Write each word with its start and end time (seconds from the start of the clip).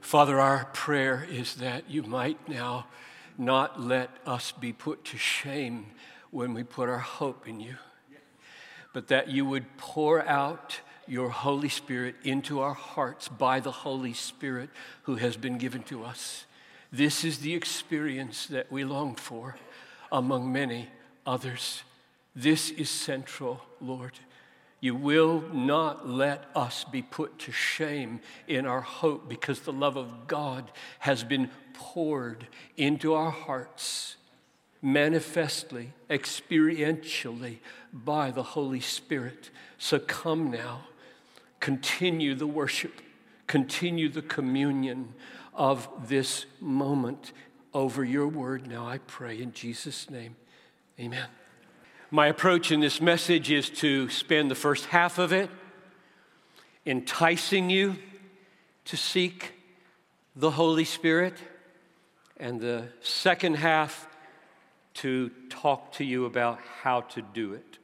Father, 0.00 0.40
our 0.40 0.64
prayer 0.66 1.26
is 1.30 1.56
that 1.56 1.88
you 1.88 2.02
might 2.02 2.48
now 2.48 2.86
not 3.38 3.80
let 3.80 4.10
us 4.26 4.52
be 4.52 4.72
put 4.72 5.04
to 5.06 5.16
shame 5.16 5.86
when 6.30 6.52
we 6.54 6.62
put 6.62 6.88
our 6.88 6.98
hope 6.98 7.46
in 7.46 7.60
you, 7.60 7.76
but 8.92 9.08
that 9.08 9.28
you 9.28 9.44
would 9.44 9.76
pour 9.76 10.26
out 10.26 10.80
your 11.06 11.28
Holy 11.28 11.68
Spirit 11.68 12.14
into 12.22 12.60
our 12.60 12.74
hearts 12.74 13.28
by 13.28 13.60
the 13.60 13.70
Holy 13.70 14.12
Spirit 14.12 14.70
who 15.02 15.16
has 15.16 15.36
been 15.36 15.58
given 15.58 15.82
to 15.84 16.04
us. 16.04 16.44
This 16.92 17.24
is 17.24 17.38
the 17.38 17.54
experience 17.54 18.46
that 18.46 18.70
we 18.70 18.84
long 18.84 19.14
for 19.14 19.56
among 20.10 20.52
many 20.52 20.88
others. 21.26 21.82
This 22.34 22.70
is 22.70 22.90
central, 22.90 23.60
Lord. 23.80 24.12
You 24.80 24.94
will 24.94 25.42
not 25.52 26.08
let 26.08 26.44
us 26.54 26.84
be 26.84 27.02
put 27.02 27.38
to 27.40 27.52
shame 27.52 28.20
in 28.48 28.64
our 28.66 28.80
hope 28.80 29.28
because 29.28 29.60
the 29.60 29.72
love 29.72 29.96
of 29.96 30.26
God 30.26 30.70
has 31.00 31.22
been 31.22 31.50
poured 31.74 32.46
into 32.76 33.12
our 33.12 33.30
hearts 33.30 34.16
manifestly, 34.82 35.92
experientially 36.08 37.58
by 37.92 38.30
the 38.30 38.42
Holy 38.42 38.80
Spirit. 38.80 39.50
So 39.78 39.98
come 39.98 40.50
now, 40.50 40.86
continue 41.60 42.34
the 42.34 42.46
worship, 42.46 43.02
continue 43.46 44.08
the 44.08 44.22
communion 44.22 45.14
of 45.54 46.08
this 46.08 46.46
moment 46.60 47.32
over 47.74 48.02
your 48.02 48.28
word. 48.28 48.66
Now 48.66 48.86
I 48.86 48.98
pray 48.98 49.40
in 49.40 49.52
Jesus' 49.52 50.08
name. 50.08 50.36
Amen. 50.98 51.26
My 52.12 52.26
approach 52.26 52.72
in 52.72 52.80
this 52.80 53.00
message 53.00 53.52
is 53.52 53.70
to 53.70 54.08
spend 54.08 54.50
the 54.50 54.56
first 54.56 54.86
half 54.86 55.18
of 55.18 55.32
it 55.32 55.48
enticing 56.84 57.70
you 57.70 57.94
to 58.86 58.96
seek 58.96 59.52
the 60.34 60.50
Holy 60.50 60.84
Spirit, 60.84 61.34
and 62.36 62.60
the 62.60 62.88
second 63.00 63.54
half 63.54 64.08
to 64.94 65.30
talk 65.50 65.92
to 65.92 66.04
you 66.04 66.24
about 66.24 66.58
how 66.82 67.02
to 67.02 67.22
do 67.22 67.52
it. 67.52 67.78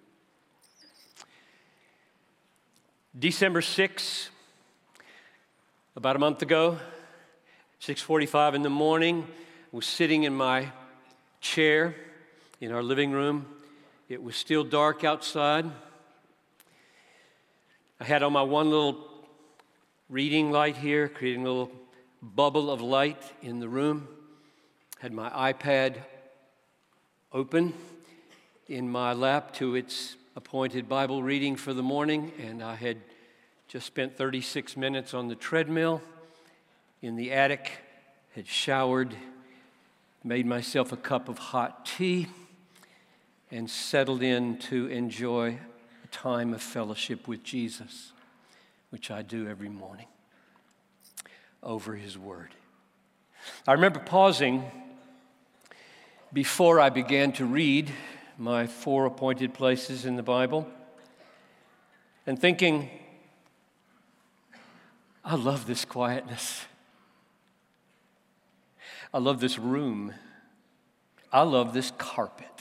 December 3.16 3.62
6, 3.62 4.30
about 5.94 6.16
a 6.16 6.18
month 6.18 6.42
ago, 6.42 6.80
6:45 7.80 8.56
in 8.56 8.62
the 8.62 8.70
morning, 8.70 9.24
I 9.72 9.76
was 9.76 9.86
sitting 9.86 10.24
in 10.24 10.34
my 10.34 10.72
chair 11.40 11.94
in 12.60 12.72
our 12.72 12.82
living 12.82 13.12
room 13.12 13.55
it 14.08 14.22
was 14.22 14.36
still 14.36 14.62
dark 14.62 15.02
outside. 15.02 15.64
I 17.98 18.04
had 18.04 18.22
on 18.22 18.32
my 18.32 18.42
one 18.42 18.70
little 18.70 19.04
reading 20.08 20.52
light 20.52 20.76
here, 20.76 21.08
creating 21.08 21.42
a 21.42 21.48
little 21.48 21.72
bubble 22.22 22.70
of 22.70 22.80
light 22.80 23.20
in 23.42 23.58
the 23.58 23.68
room. 23.68 24.06
Had 25.00 25.12
my 25.12 25.52
iPad 25.52 25.96
open 27.32 27.74
in 28.68 28.88
my 28.88 29.12
lap 29.12 29.52
to 29.54 29.74
its 29.74 30.16
appointed 30.36 30.88
Bible 30.88 31.22
reading 31.24 31.56
for 31.56 31.74
the 31.74 31.82
morning, 31.82 32.30
and 32.38 32.62
I 32.62 32.76
had 32.76 32.98
just 33.66 33.86
spent 33.86 34.16
36 34.16 34.76
minutes 34.76 35.14
on 35.14 35.26
the 35.26 35.34
treadmill 35.34 36.00
in 37.02 37.16
the 37.16 37.32
attic, 37.32 37.72
had 38.36 38.46
showered, 38.46 39.16
made 40.22 40.46
myself 40.46 40.92
a 40.92 40.96
cup 40.96 41.28
of 41.28 41.38
hot 41.38 41.84
tea 41.84 42.28
and 43.50 43.70
settled 43.70 44.22
in 44.22 44.58
to 44.58 44.86
enjoy 44.88 45.58
a 46.04 46.06
time 46.08 46.52
of 46.52 46.60
fellowship 46.60 47.28
with 47.28 47.42
Jesus, 47.44 48.12
which 48.90 49.10
I 49.10 49.22
do 49.22 49.48
every 49.48 49.68
morning 49.68 50.06
over 51.62 51.94
His 51.94 52.18
Word. 52.18 52.50
I 53.66 53.72
remember 53.72 54.00
pausing 54.00 54.64
before 56.32 56.80
I 56.80 56.90
began 56.90 57.32
to 57.32 57.46
read 57.46 57.92
my 58.36 58.66
four 58.66 59.06
appointed 59.06 59.54
places 59.54 60.04
in 60.04 60.16
the 60.16 60.22
Bible 60.22 60.68
and 62.26 62.38
thinking, 62.38 62.90
I 65.24 65.36
love 65.36 65.66
this 65.66 65.84
quietness. 65.84 66.64
I 69.14 69.18
love 69.18 69.40
this 69.40 69.58
room. 69.58 70.12
I 71.32 71.42
love 71.42 71.72
this 71.72 71.92
carpet 71.96 72.55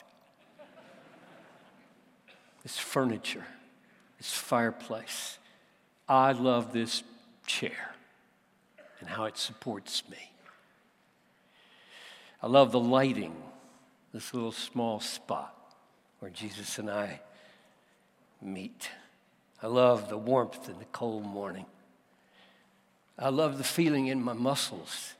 this 2.65 2.79
furniture, 2.79 3.45
this 4.17 4.33
fireplace. 4.33 5.37
I 6.09 6.31
love 6.31 6.73
this 6.73 7.03
chair 7.45 7.93
and 8.99 9.07
how 9.07 9.25
it 9.25 9.37
supports 9.37 10.01
me. 10.09 10.31
I 12.41 12.47
love 12.47 12.71
the 12.71 12.79
lighting, 12.79 13.35
this 14.15 14.33
little 14.33 14.51
small 14.51 14.99
spot 14.99 15.55
where 16.17 16.31
Jesus 16.31 16.79
and 16.79 16.89
I 16.89 17.19
meet. 18.41 18.89
I 19.61 19.67
love 19.67 20.09
the 20.09 20.17
warmth 20.17 20.67
in 20.67 20.79
the 20.79 20.85
cold 20.85 21.23
morning. 21.23 21.67
I 23.19 23.29
love 23.29 23.59
the 23.59 23.63
feeling 23.63 24.07
in 24.07 24.23
my 24.23 24.33
muscles. 24.33 25.13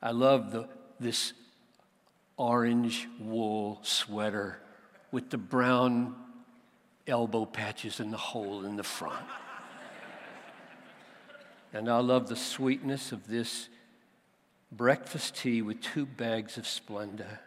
I 0.00 0.12
love 0.12 0.52
the, 0.52 0.68
this 1.00 1.32
orange 2.36 3.08
wool 3.18 3.80
sweater 3.82 4.60
with 5.10 5.30
the 5.30 5.38
brown 5.38 6.14
elbow 7.06 7.44
patches 7.44 8.00
and 8.00 8.12
the 8.12 8.18
hole 8.18 8.64
in 8.64 8.76
the 8.76 8.82
front. 8.82 9.26
and 11.72 11.88
I 11.88 11.98
love 11.98 12.28
the 12.28 12.36
sweetness 12.36 13.12
of 13.12 13.26
this 13.26 13.68
breakfast 14.70 15.36
tea 15.36 15.62
with 15.62 15.80
two 15.80 16.04
bags 16.04 16.58
of 16.58 16.64
Splenda. 16.64 17.38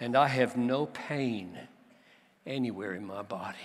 And 0.00 0.16
I 0.16 0.28
have 0.28 0.56
no 0.56 0.86
pain 0.86 1.58
anywhere 2.46 2.94
in 2.94 3.04
my 3.04 3.22
body. 3.22 3.58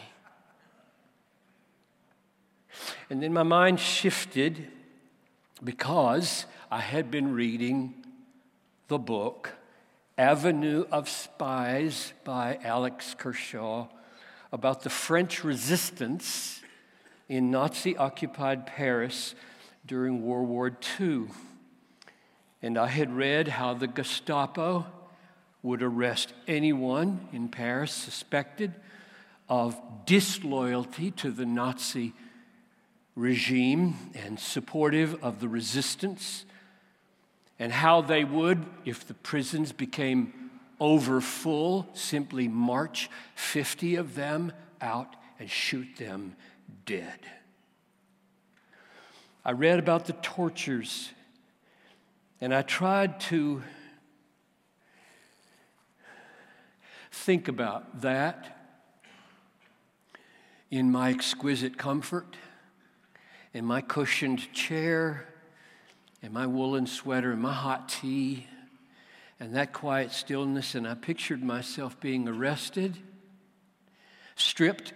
And 3.09 3.23
then 3.23 3.33
my 3.33 3.43
mind 3.43 3.79
shifted 3.79 4.67
because 5.63 6.45
I 6.69 6.81
had 6.81 7.09
been 7.09 7.33
reading 7.33 7.95
the 8.87 8.99
book 8.99 9.53
Avenue 10.17 10.85
of 10.91 11.07
Spies 11.07 12.11
by 12.23 12.57
Alex 12.63 13.13
Kershaw 13.15 13.87
about 14.51 14.81
the 14.81 14.89
French 14.89 15.43
resistance 15.43 16.61
in 17.29 17.51
Nazi 17.51 17.95
occupied 17.95 18.65
Paris 18.65 19.35
during 19.85 20.25
World 20.25 20.49
War 20.49 20.75
II. 20.99 21.25
And 22.63 22.79
I 22.79 22.87
had 22.87 23.15
read 23.15 23.47
how 23.47 23.75
the 23.75 23.85
Gestapo 23.85 24.87
would 25.61 25.83
arrest 25.83 26.33
anyone 26.47 27.27
in 27.31 27.47
Paris 27.49 27.91
suspected 27.91 28.73
of 29.47 29.79
disloyalty 30.07 31.11
to 31.11 31.29
the 31.29 31.45
Nazi 31.45 32.13
regime 33.15 33.93
and 34.15 34.39
supportive 34.39 35.23
of 35.23 35.41
the 35.41 35.47
resistance 35.47 36.45
and 37.59 37.71
how 37.71 38.01
they 38.01 38.23
would, 38.23 38.65
if 38.85 39.07
the 39.07 39.13
prisons 39.13 39.71
became 39.71 40.51
overfull, 40.79 41.87
simply 41.93 42.47
march 42.47 43.09
50 43.35 43.95
of 43.95 44.15
them 44.15 44.51
out 44.79 45.15
and 45.39 45.49
shoot 45.49 45.87
them 45.97 46.35
dead. 46.85 47.19
I 49.43 49.51
read 49.51 49.79
about 49.79 50.05
the 50.05 50.13
tortures 50.13 51.09
and 52.39 52.53
I 52.53 52.61
tried 52.61 53.19
to 53.21 53.63
think 57.11 57.47
about 57.47 58.01
that 58.01 58.53
in 60.69 60.91
my 60.91 61.09
exquisite 61.09 61.77
comfort, 61.77 62.35
in 63.53 63.65
my 63.65 63.81
cushioned 63.81 64.51
chair 64.53 65.27
and 66.21 66.33
my 66.33 66.47
woolen 66.47 66.87
sweater 66.87 67.31
and 67.31 67.41
my 67.41 67.53
hot 67.53 67.89
tea 67.89 68.47
and 69.39 69.55
that 69.55 69.73
quiet 69.73 70.11
stillness. 70.11 70.75
And 70.75 70.87
I 70.87 70.95
pictured 70.95 71.43
myself 71.43 71.99
being 71.99 72.27
arrested, 72.27 72.97
stripped, 74.35 74.93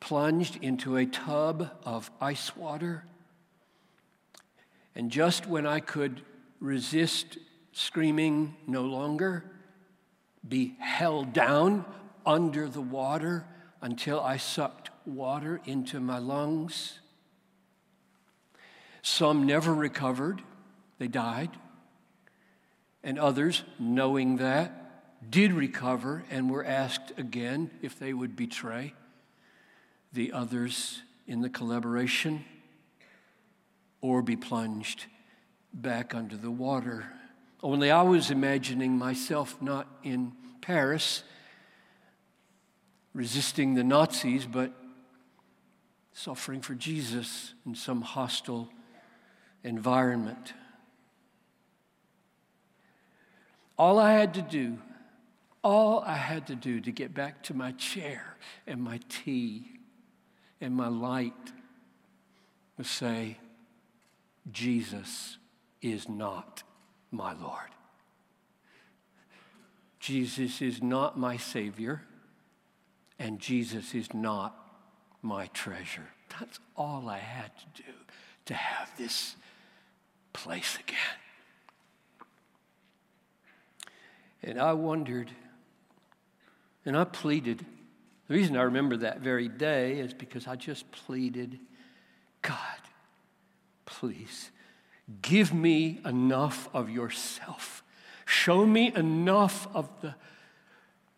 plunged 0.00 0.58
into 0.62 0.96
a 0.96 1.06
tub 1.06 1.70
of 1.84 2.10
ice 2.20 2.56
water. 2.56 3.04
And 4.94 5.10
just 5.10 5.46
when 5.46 5.66
I 5.66 5.80
could 5.80 6.22
resist 6.60 7.38
screaming 7.72 8.56
no 8.66 8.82
longer, 8.82 9.44
be 10.46 10.74
held 10.78 11.32
down 11.32 11.84
under 12.24 12.68
the 12.68 12.80
water 12.80 13.44
until 13.82 14.20
I 14.20 14.38
sucked 14.38 14.90
water 15.04 15.60
into 15.66 16.00
my 16.00 16.18
lungs 16.18 17.00
some 19.06 19.46
never 19.46 19.72
recovered, 19.72 20.42
they 20.98 21.06
died. 21.06 21.50
And 23.04 23.20
others, 23.20 23.62
knowing 23.78 24.38
that, 24.38 25.30
did 25.30 25.52
recover 25.52 26.24
and 26.28 26.50
were 26.50 26.64
asked 26.64 27.12
again 27.16 27.70
if 27.82 28.00
they 28.00 28.12
would 28.12 28.34
betray 28.34 28.94
the 30.12 30.32
others 30.32 31.02
in 31.28 31.40
the 31.40 31.48
collaboration. 31.48 32.44
or 34.00 34.22
be 34.22 34.36
plunged 34.36 35.06
back 35.72 36.14
under 36.14 36.36
the 36.36 36.50
water. 36.50 37.06
Only 37.62 37.90
I 37.90 38.02
was 38.02 38.30
imagining 38.30 38.98
myself 38.98 39.60
not 39.62 39.86
in 40.02 40.32
Paris 40.60 41.22
resisting 43.14 43.74
the 43.74 43.82
Nazis, 43.84 44.46
but 44.46 44.72
suffering 46.12 46.60
for 46.60 46.74
Jesus 46.74 47.54
in 47.64 47.74
some 47.74 48.02
hostile 48.02 48.68
environment. 49.66 50.54
All 53.76 53.98
I 53.98 54.12
had 54.12 54.32
to 54.34 54.42
do, 54.42 54.78
all 55.62 56.00
I 56.06 56.14
had 56.14 56.46
to 56.46 56.54
do 56.54 56.80
to 56.80 56.92
get 56.92 57.12
back 57.12 57.42
to 57.44 57.54
my 57.54 57.72
chair 57.72 58.36
and 58.66 58.80
my 58.80 59.00
tea 59.08 59.80
and 60.60 60.74
my 60.74 60.88
light 60.88 61.52
was 62.78 62.88
say, 62.88 63.38
Jesus 64.50 65.36
is 65.82 66.08
not 66.08 66.62
my 67.10 67.32
Lord. 67.32 67.70
Jesus 69.98 70.62
is 70.62 70.80
not 70.80 71.18
my 71.18 71.36
Savior, 71.36 72.02
and 73.18 73.40
Jesus 73.40 73.94
is 73.94 74.14
not 74.14 74.54
my 75.20 75.46
treasure. 75.48 76.08
That's 76.38 76.60
all 76.76 77.08
I 77.08 77.18
had 77.18 77.50
to 77.58 77.82
do 77.82 77.92
to 78.44 78.54
have 78.54 78.96
this 78.96 79.34
place 80.36 80.78
again. 80.78 80.96
And 84.42 84.60
I 84.60 84.74
wondered, 84.74 85.30
and 86.84 86.96
I 86.96 87.04
pleaded. 87.04 87.64
The 88.28 88.34
reason 88.34 88.56
I 88.56 88.62
remember 88.62 88.98
that 88.98 89.20
very 89.20 89.48
day 89.48 89.98
is 89.98 90.12
because 90.12 90.46
I 90.46 90.56
just 90.56 90.90
pleaded, 90.92 91.58
God, 92.42 92.58
please 93.86 94.50
give 95.22 95.54
me 95.54 96.00
enough 96.04 96.68
of 96.74 96.90
yourself. 96.90 97.82
Show 98.26 98.66
me 98.66 98.92
enough 98.94 99.66
of 99.74 99.88
the 100.00 100.14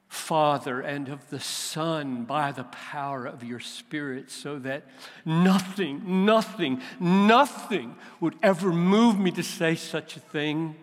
Father 0.08 0.80
and 0.80 1.08
of 1.08 1.28
the 1.28 1.40
Son 1.40 2.24
by 2.24 2.50
the 2.50 2.64
power 2.64 3.26
of 3.26 3.44
your 3.44 3.60
Spirit, 3.60 4.30
so 4.30 4.58
that 4.60 4.84
nothing, 5.24 6.24
nothing, 6.24 6.80
nothing 6.98 7.94
would 8.18 8.34
ever 8.42 8.72
move 8.72 9.18
me 9.18 9.30
to 9.32 9.42
say 9.42 9.74
such 9.74 10.16
a 10.16 10.20
thing. 10.20 10.76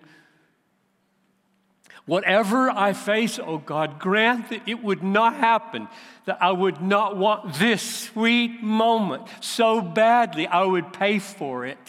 Whatever 2.06 2.69
I 2.69 2.94
face, 2.94 3.39
oh 3.44 3.57
God, 3.57 4.00
grant 4.00 4.50
that 4.50 4.62
it 4.68 4.83
would 4.83 5.01
not 5.01 5.33
happen, 5.36 5.88
that 6.25 6.38
I 6.39 6.51
would 6.51 6.80
not 6.80 7.18
want 7.18 7.56
this 7.56 7.81
sweet 7.81 8.62
moment 8.62 9.24
so 9.42 9.81
badly, 9.81 10.45
I 10.45 10.63
would 10.63 10.94
pay 10.94 11.18
for 11.18 11.66
it 11.66 11.80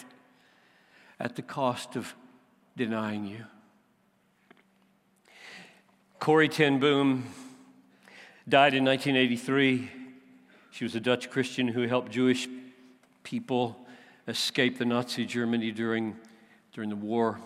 at 1.19 1.35
the 1.35 1.43
cost 1.43 1.95
of 1.95 2.15
denying 2.75 3.25
you. 3.25 3.45
Corrie 6.19 6.49
ten 6.49 6.79
Boom 6.79 7.25
died 8.49 8.73
in 8.73 8.83
1983. 8.83 9.89
She 10.71 10.83
was 10.83 10.95
a 10.95 10.99
Dutch 10.99 11.29
Christian 11.29 11.67
who 11.67 11.83
helped 11.83 12.11
Jewish 12.11 12.47
people 13.23 13.77
escape 14.27 14.77
the 14.77 14.85
Nazi 14.85 15.25
Germany 15.25 15.71
during, 15.71 16.17
during 16.73 16.89
the 16.89 16.95
war. 16.95 17.39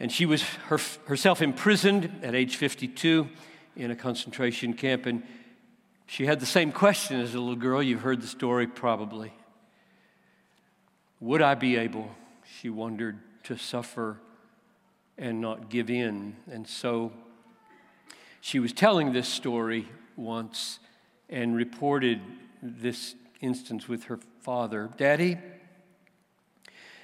And 0.00 0.10
she 0.10 0.26
was 0.26 0.42
her, 0.42 0.78
herself 1.06 1.40
imprisoned 1.40 2.10
at 2.22 2.34
age 2.34 2.56
52 2.56 3.28
in 3.76 3.90
a 3.90 3.96
concentration 3.96 4.74
camp. 4.74 5.06
And 5.06 5.22
she 6.06 6.26
had 6.26 6.40
the 6.40 6.46
same 6.46 6.72
question 6.72 7.20
as 7.20 7.34
a 7.34 7.38
little 7.38 7.56
girl. 7.56 7.82
You've 7.82 8.02
heard 8.02 8.20
the 8.20 8.26
story 8.26 8.66
probably. 8.66 9.32
Would 11.20 11.40
I 11.40 11.54
be 11.54 11.76
able, 11.76 12.10
she 12.58 12.68
wondered, 12.68 13.18
to 13.44 13.56
suffer 13.56 14.18
and 15.20 15.40
not 15.40 15.68
give 15.68 15.90
in. 15.90 16.34
And 16.50 16.66
so 16.66 17.12
she 18.40 18.58
was 18.58 18.72
telling 18.72 19.12
this 19.12 19.28
story 19.28 19.86
once 20.16 20.80
and 21.28 21.54
reported 21.54 22.20
this 22.62 23.14
instance 23.40 23.86
with 23.86 24.04
her 24.04 24.18
father. 24.40 24.90
Daddy, 24.96 25.38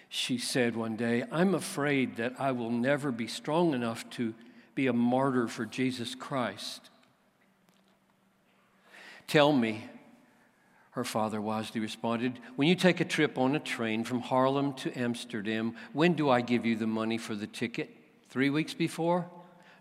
she 0.09 0.39
said 0.39 0.75
one 0.75 0.97
day, 0.97 1.25
I'm 1.31 1.55
afraid 1.55 2.17
that 2.17 2.35
I 2.39 2.53
will 2.53 2.71
never 2.71 3.13
be 3.13 3.27
strong 3.27 3.75
enough 3.75 4.09
to 4.11 4.35
be 4.75 4.87
a 4.87 4.93
martyr 4.93 5.47
for 5.47 5.67
Jesus 5.67 6.15
Christ. 6.15 6.91
Tell 9.27 9.53
me, 9.53 9.85
her 10.93 11.05
father 11.05 11.41
wisely 11.41 11.81
responded, 11.81 12.39
when 12.55 12.69
you 12.69 12.75
take 12.75 13.01
a 13.01 13.05
trip 13.05 13.37
on 13.37 13.55
a 13.55 13.61
train 13.61 14.05
from 14.05 14.23
Haarlem 14.23 14.75
to 14.79 14.99
Amsterdam, 14.99 15.75
when 15.93 16.15
do 16.15 16.31
I 16.31 16.41
give 16.41 16.65
you 16.65 16.77
the 16.77 16.87
money 16.87 17.19
for 17.19 17.35
the 17.35 17.47
ticket? 17.47 17.96
Three 18.37 18.51
weeks 18.51 18.75
before? 18.75 19.31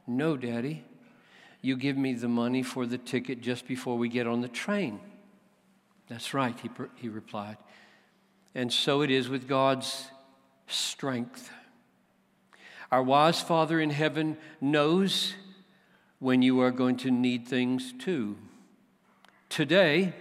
No, 0.07 0.37
Daddy. 0.37 0.85
You 1.61 1.75
give 1.75 1.97
me 1.97 2.13
the 2.13 2.29
money 2.29 2.63
for 2.63 2.85
the 2.85 2.97
ticket 2.97 3.41
just 3.41 3.67
before 3.67 3.97
we 3.97 4.07
get 4.07 4.27
on 4.27 4.39
the 4.39 4.47
train. 4.47 5.01
That's 6.07 6.33
right, 6.33 6.57
he, 6.61 6.69
he 6.95 7.09
replied. 7.09 7.57
And 8.55 8.71
so 8.71 9.01
it 9.01 9.11
is 9.11 9.27
with 9.27 9.49
God's 9.49 10.09
strength. 10.67 11.51
Our 12.93 13.03
wise 13.03 13.41
Father 13.41 13.81
in 13.81 13.89
heaven 13.89 14.37
knows 14.61 15.33
when 16.19 16.41
you 16.41 16.61
are 16.61 16.71
going 16.71 16.95
to 16.99 17.11
need 17.11 17.49
things 17.49 17.93
too. 17.99 18.37
Today, 19.49 20.13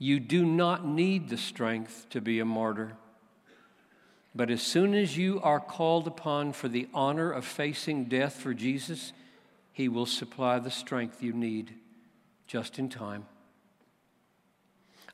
you 0.00 0.18
do 0.18 0.44
not 0.44 0.84
need 0.84 1.28
the 1.28 1.38
strength 1.38 2.06
to 2.10 2.20
be 2.20 2.40
a 2.40 2.44
martyr. 2.44 2.96
But 4.34 4.50
as 4.50 4.62
soon 4.62 4.94
as 4.94 5.16
you 5.16 5.40
are 5.42 5.60
called 5.60 6.08
upon 6.08 6.52
for 6.52 6.68
the 6.68 6.88
honor 6.92 7.30
of 7.30 7.44
facing 7.44 8.06
death 8.06 8.34
for 8.34 8.52
Jesus, 8.52 9.12
He 9.72 9.88
will 9.88 10.06
supply 10.06 10.58
the 10.58 10.70
strength 10.70 11.22
you 11.22 11.32
need 11.32 11.74
just 12.46 12.78
in 12.78 12.88
time. 12.88 13.26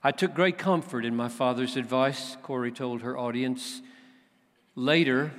I 0.02 0.12
took 0.12 0.32
great 0.32 0.56
comfort 0.56 1.04
in 1.04 1.14
my 1.14 1.28
father's 1.28 1.76
advice, 1.76 2.36
Corrie 2.42 2.72
told 2.72 3.02
her 3.02 3.18
audience. 3.18 3.82
Later, 4.74 5.32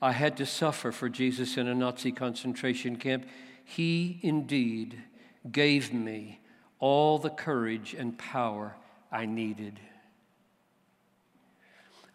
I 0.00 0.12
had 0.12 0.36
to 0.36 0.46
suffer 0.46 0.92
for 0.92 1.08
Jesus 1.08 1.56
in 1.56 1.66
a 1.66 1.74
Nazi 1.74 2.12
concentration 2.12 2.96
camp. 2.96 3.26
He 3.64 4.20
indeed 4.22 5.02
gave 5.50 5.92
me 5.92 6.40
all 6.78 7.18
the 7.18 7.30
courage 7.30 7.94
and 7.98 8.16
power 8.16 8.76
I 9.10 9.26
needed. 9.26 9.80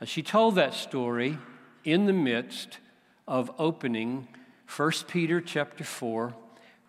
She 0.06 0.24
told 0.24 0.56
that 0.56 0.74
story 0.74 1.38
in 1.84 2.06
the 2.06 2.14
midst 2.14 2.78
of 3.28 3.52
opening 3.60 4.30
1 4.74 4.92
Peter 5.10 5.42
chapter 5.42 5.84
4, 5.84 6.34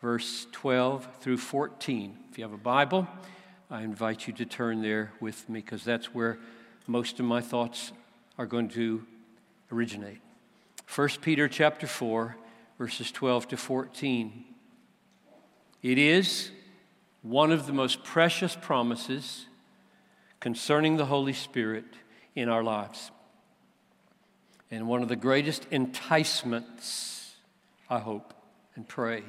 verse 0.01 0.47
12 0.53 1.09
through 1.21 1.39
14. 1.39 2.17
If 2.31 2.39
you 2.39 2.45
have 2.45 2.53
a 2.53 2.57
Bible, 2.57 3.09
I 3.69 3.83
invite 3.83 4.29
you 4.29 4.33
to 4.35 4.45
turn 4.45 4.83
there 4.83 5.13
with 5.19 5.49
me 5.49 5.61
because 5.61 5.83
that's 5.83 6.15
where 6.15 6.39
most 6.87 7.19
of 7.19 7.27
my 7.27 7.41
thoughts 7.41 7.91
are 8.39 8.47
going 8.47 8.69
to 8.71 9.05
originate. 9.73 10.21
1 10.95 11.09
Peter 11.21 11.49
chapter 11.49 11.89
4, 11.89 12.37
verses 12.79 13.11
12 13.11 13.49
to 13.49 13.57
14. 13.57 14.45
It 15.83 15.99
is 15.99 16.53
one 17.23 17.51
of 17.51 17.67
the 17.67 17.73
most 17.73 18.05
precious 18.05 18.55
promises 18.55 19.47
concerning 20.39 20.97
the 20.97 21.07
Holy 21.07 21.33
Spirit 21.33 21.85
in 22.35 22.49
our 22.49 22.63
lives. 22.63 23.11
And 24.71 24.87
one 24.87 25.03
of 25.03 25.09
the 25.09 25.17
greatest 25.17 25.67
enticements, 25.71 27.35
I 27.89 27.99
hope 27.99 28.35
and 28.77 28.87
pray, 28.87 29.25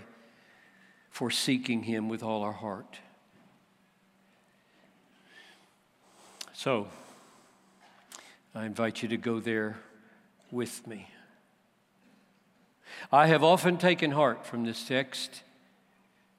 for 1.10 1.32
seeking 1.32 1.84
Him 1.84 2.10
with 2.10 2.24
all 2.24 2.44
our 2.44 2.52
heart. 2.52 3.00
So, 6.54 6.88
I 8.54 8.66
invite 8.66 9.02
you 9.02 9.10
to 9.10 9.18
go 9.18 9.40
there 9.40 9.78
with 10.52 10.86
me. 10.86 11.08
I 13.12 13.28
have 13.28 13.44
often 13.44 13.78
taken 13.78 14.12
heart 14.12 14.46
from 14.46 14.66
this 14.66 14.86
text 14.86 15.44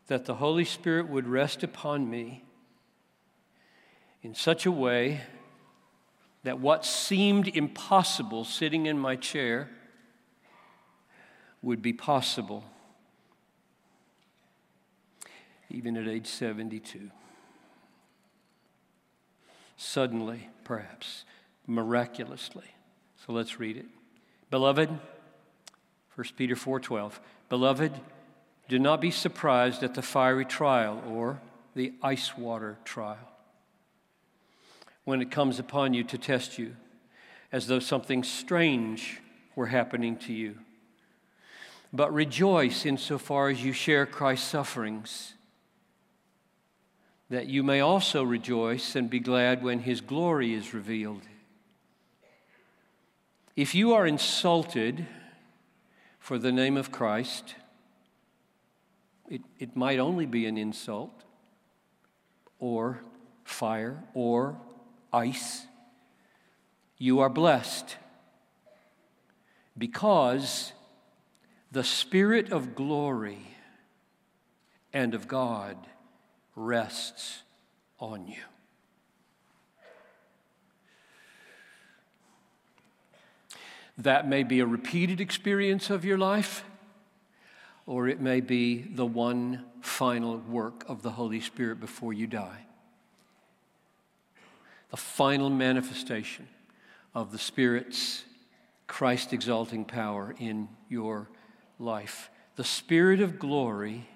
that 0.07 0.27
the 0.27 0.35
Holy 0.35 0.65
Spirit 0.65 1.09
would 1.09 1.27
rest 1.27 1.63
upon 1.63 2.09
me 2.09 2.45
in 4.23 4.35
such 4.35 4.67
a 4.67 4.71
way 4.71 5.23
that 6.45 6.59
what 6.59 6.85
seemed 6.85 7.49
impossible 7.49 8.45
sitting 8.45 8.87
in 8.87 8.99
my 8.99 9.17
chair 9.17 9.69
would 11.63 11.81
be 11.81 11.93
possible, 11.93 12.65
even 15.71 15.97
at 15.97 16.09
age 16.09 16.27
72. 16.27 17.11
Suddenly, 19.77 20.49
perhaps, 20.65 21.25
miraculously. 21.67 22.67
So 23.25 23.33
let's 23.33 23.61
read 23.61 23.77
it. 23.77 23.87
Beloved, 24.51 24.89
1 26.15 26.27
Peter 26.37 26.57
4:12. 26.57 27.21
Beloved, 27.49 27.93
do 28.69 28.79
not 28.79 29.01
be 29.01 29.11
surprised 29.11 29.83
at 29.83 29.95
the 29.95 30.03
fiery 30.03 30.45
trial 30.45 31.03
or 31.07 31.41
the 31.75 31.95
ice 32.03 32.37
water 32.37 32.79
trial 32.85 33.32
when 35.05 35.21
it 35.21 35.31
comes 35.31 35.59
upon 35.59 35.95
you 35.95 36.05
to 36.05 36.19
test 36.19 36.59
you, 36.59 36.77
as 37.51 37.67
though 37.67 37.81
something 37.81 38.23
strange 38.23 39.21
were 39.57 39.67
happening 39.67 40.17
to 40.17 40.33
you. 40.33 40.57
But 41.93 42.13
rejoice 42.15 42.87
insofar 42.87 43.51
as 43.51 43.63
you 43.63 43.73
share 43.73 44.07
Christ's 44.07 44.49
sufferings, 44.49 45.35
that 47.29 47.47
you 47.47 47.63
may 47.63 47.81
also 47.81 48.23
rejoice 48.23 48.95
and 48.95 49.11
be 49.11 49.21
glad 49.21 49.63
when 49.63 49.81
his 49.81 50.01
glory 50.01 50.55
is 50.55 50.75
revealed. 50.75 51.23
If 53.57 53.75
you 53.75 53.93
are 53.93 54.07
insulted 54.07 55.07
for 56.19 56.39
the 56.39 56.53
name 56.53 56.77
of 56.77 56.91
Christ, 56.91 57.55
it, 59.29 59.43
it 59.59 59.77
might 59.77 59.99
only 59.99 60.25
be 60.27 60.47
an 60.47 60.57
insult, 60.57 61.25
or 62.59 63.01
fire, 63.45 64.03
or 64.15 64.57
ice. 65.13 65.67
You 66.99 67.21
are 67.21 67.29
blessed 67.29 67.97
because 69.77 70.73
the 71.71 71.85
Spirit 71.85 72.53
of 72.53 72.75
glory 72.75 73.39
and 74.93 75.15
of 75.15 75.27
God 75.27 75.77
rests 76.55 77.43
on 77.99 78.29
you. 78.29 78.43
That 83.99 84.29
may 84.29 84.43
be 84.43 84.61
a 84.61 84.67
repeated 84.67 85.21
experience 85.21 85.91
of 85.91 86.05
your 86.05 86.19
life, 86.19 86.65
or 87.87 88.09
it 88.09 88.21
may 88.21 88.41
be 88.41 88.83
the 88.83 89.07
one 89.07 89.65
final 89.81 90.39
work 90.39 90.85
of 90.89 91.03
the 91.03 91.11
Holy 91.11 91.41
Spirit 91.41 91.81
before 91.81 92.13
you 92.13 92.27
die. 92.27 92.67
The 94.93 94.99
final 94.99 95.49
manifestation 95.49 96.47
of 97.15 97.33
the 97.33 97.39
Spirit's 97.39 98.25
Christ 98.87 99.33
exalting 99.33 99.87
power 99.87 100.35
in 100.39 100.69
your 100.91 101.31
life. 101.79 102.29
The 102.57 102.65
Spirit 102.65 103.23
of 103.23 103.39
glory 103.39 104.07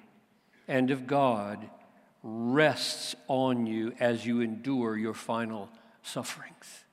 and 0.69 0.91
of 0.91 1.07
God 1.07 1.71
rests 2.23 3.17
on 3.27 3.65
you 3.65 3.95
as 3.99 4.27
you 4.27 4.43
endure 4.43 4.99
your 4.99 5.15
final 5.15 5.71
sufferings. 6.03 6.85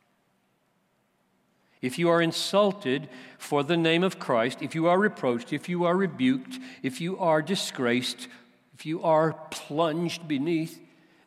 If 1.81 1.99
you 1.99 2.07
are 2.07 2.21
insulted 2.21 3.09
for 3.37 3.65
the 3.65 3.75
name 3.75 4.05
of 4.05 4.17
Christ, 4.17 4.59
if 4.61 4.75
you 4.75 4.87
are 4.87 4.97
reproached, 4.97 5.51
if 5.51 5.67
you 5.67 5.83
are 5.83 5.97
rebuked, 5.97 6.57
if 6.83 7.01
you 7.01 7.19
are 7.19 7.41
disgraced, 7.41 8.29
if 8.73 8.85
you 8.85 9.03
are 9.03 9.33
plunged 9.51 10.25
beneath 10.25 10.79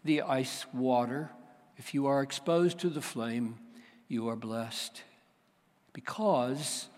the 0.03 0.23
ice 0.23 0.65
water, 0.73 1.31
if 1.77 1.95
you 1.95 2.07
are 2.07 2.23
exposed 2.23 2.79
to 2.81 2.89
the 2.89 3.03
flame, 3.03 3.59
you 4.09 4.29
are 4.29 4.37
blessed 4.37 5.03
because 5.93 6.89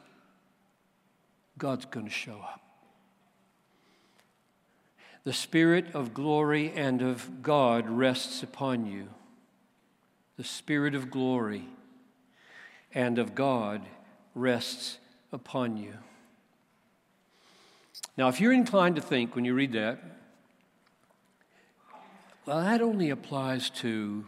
God's 1.56 1.84
going 1.86 2.06
to 2.06 2.12
show 2.12 2.38
up. 2.38 2.60
The 5.24 5.32
Spirit 5.32 5.94
of 5.94 6.14
glory 6.14 6.72
and 6.74 7.02
of 7.02 7.42
God 7.42 7.88
rests 7.88 8.42
upon 8.42 8.86
you. 8.86 9.08
The 10.36 10.44
Spirit 10.44 10.94
of 10.94 11.10
glory 11.10 11.64
and 12.94 13.18
of 13.18 13.34
God 13.34 13.82
rests 14.34 14.98
upon 15.32 15.76
you. 15.76 15.94
Now, 18.16 18.28
if 18.28 18.40
you're 18.40 18.52
inclined 18.52 18.96
to 18.96 19.02
think 19.02 19.34
when 19.34 19.44
you 19.44 19.54
read 19.54 19.72
that, 19.72 19.98
well, 22.46 22.62
that 22.62 22.80
only 22.80 23.10
applies 23.10 23.68
to 23.70 24.24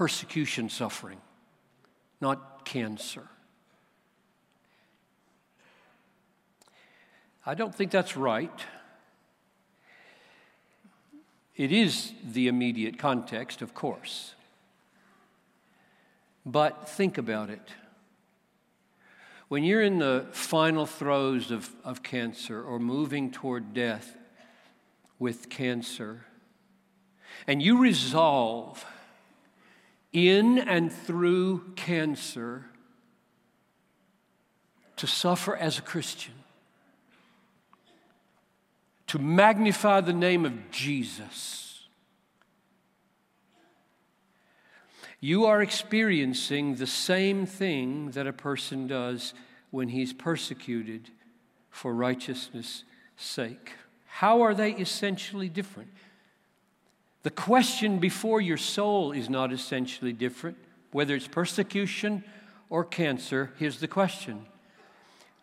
persecution 0.00 0.70
suffering, 0.70 1.20
not 2.22 2.64
cancer. 2.64 3.28
I 7.44 7.52
don't 7.52 7.74
think 7.74 7.90
that's 7.90 8.16
right. 8.16 8.64
It 11.54 11.70
is 11.70 12.14
the 12.24 12.48
immediate 12.48 12.98
context, 12.98 13.60
of 13.60 13.74
course. 13.74 14.34
But 16.46 16.88
think 16.88 17.18
about 17.18 17.50
it. 17.50 17.68
When 19.48 19.64
you're 19.64 19.82
in 19.82 19.98
the 19.98 20.28
final 20.32 20.86
throes 20.86 21.50
of, 21.50 21.68
of 21.84 22.02
cancer 22.02 22.62
or 22.62 22.78
moving 22.78 23.30
toward 23.30 23.74
death 23.74 24.16
with 25.18 25.50
cancer, 25.50 26.24
and 27.46 27.60
you 27.60 27.76
resolve 27.76 28.86
in 30.12 30.58
and 30.58 30.92
through 30.92 31.72
cancer 31.76 32.66
to 34.96 35.06
suffer 35.06 35.56
as 35.56 35.78
a 35.78 35.82
Christian, 35.82 36.34
to 39.06 39.18
magnify 39.18 40.00
the 40.00 40.12
name 40.12 40.44
of 40.44 40.70
Jesus 40.70 41.70
You 45.20 45.44
are 45.44 45.60
experiencing 45.60 46.76
the 46.76 46.86
same 46.86 47.44
thing 47.44 48.12
that 48.12 48.26
a 48.26 48.32
person 48.32 48.86
does 48.86 49.34
when 49.70 49.90
he's 49.90 50.14
persecuted 50.14 51.10
for 51.68 51.94
righteousness' 51.94 52.84
sake. 53.16 53.72
How 54.06 54.40
are 54.40 54.54
they 54.54 54.72
essentially 54.72 55.50
different? 55.50 55.90
The 57.22 57.30
question 57.30 57.98
before 57.98 58.40
your 58.40 58.56
soul 58.56 59.12
is 59.12 59.28
not 59.28 59.52
essentially 59.52 60.12
different. 60.12 60.56
Whether 60.92 61.14
it's 61.14 61.28
persecution 61.28 62.24
or 62.68 62.84
cancer, 62.84 63.52
here's 63.58 63.78
the 63.78 63.88
question 63.88 64.46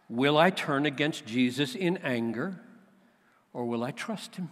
Will 0.09 0.37
I 0.37 0.49
turn 0.49 0.85
against 0.85 1.25
Jesus 1.25 1.75
in 1.75 1.97
anger 1.97 2.59
or 3.53 3.65
will 3.65 3.83
I 3.83 3.91
trust 3.91 4.35
him? 4.35 4.49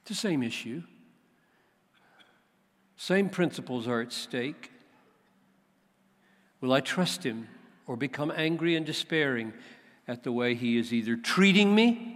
It's 0.00 0.10
the 0.10 0.14
same 0.14 0.42
issue. 0.42 0.82
Same 2.96 3.28
principles 3.28 3.86
are 3.86 4.00
at 4.00 4.12
stake. 4.12 4.70
Will 6.60 6.72
I 6.72 6.80
trust 6.80 7.24
him 7.24 7.48
or 7.86 7.96
become 7.96 8.32
angry 8.34 8.74
and 8.74 8.86
despairing 8.86 9.52
at 10.08 10.22
the 10.22 10.32
way 10.32 10.54
he 10.54 10.78
is 10.78 10.92
either 10.92 11.16
treating 11.16 11.74
me 11.74 12.15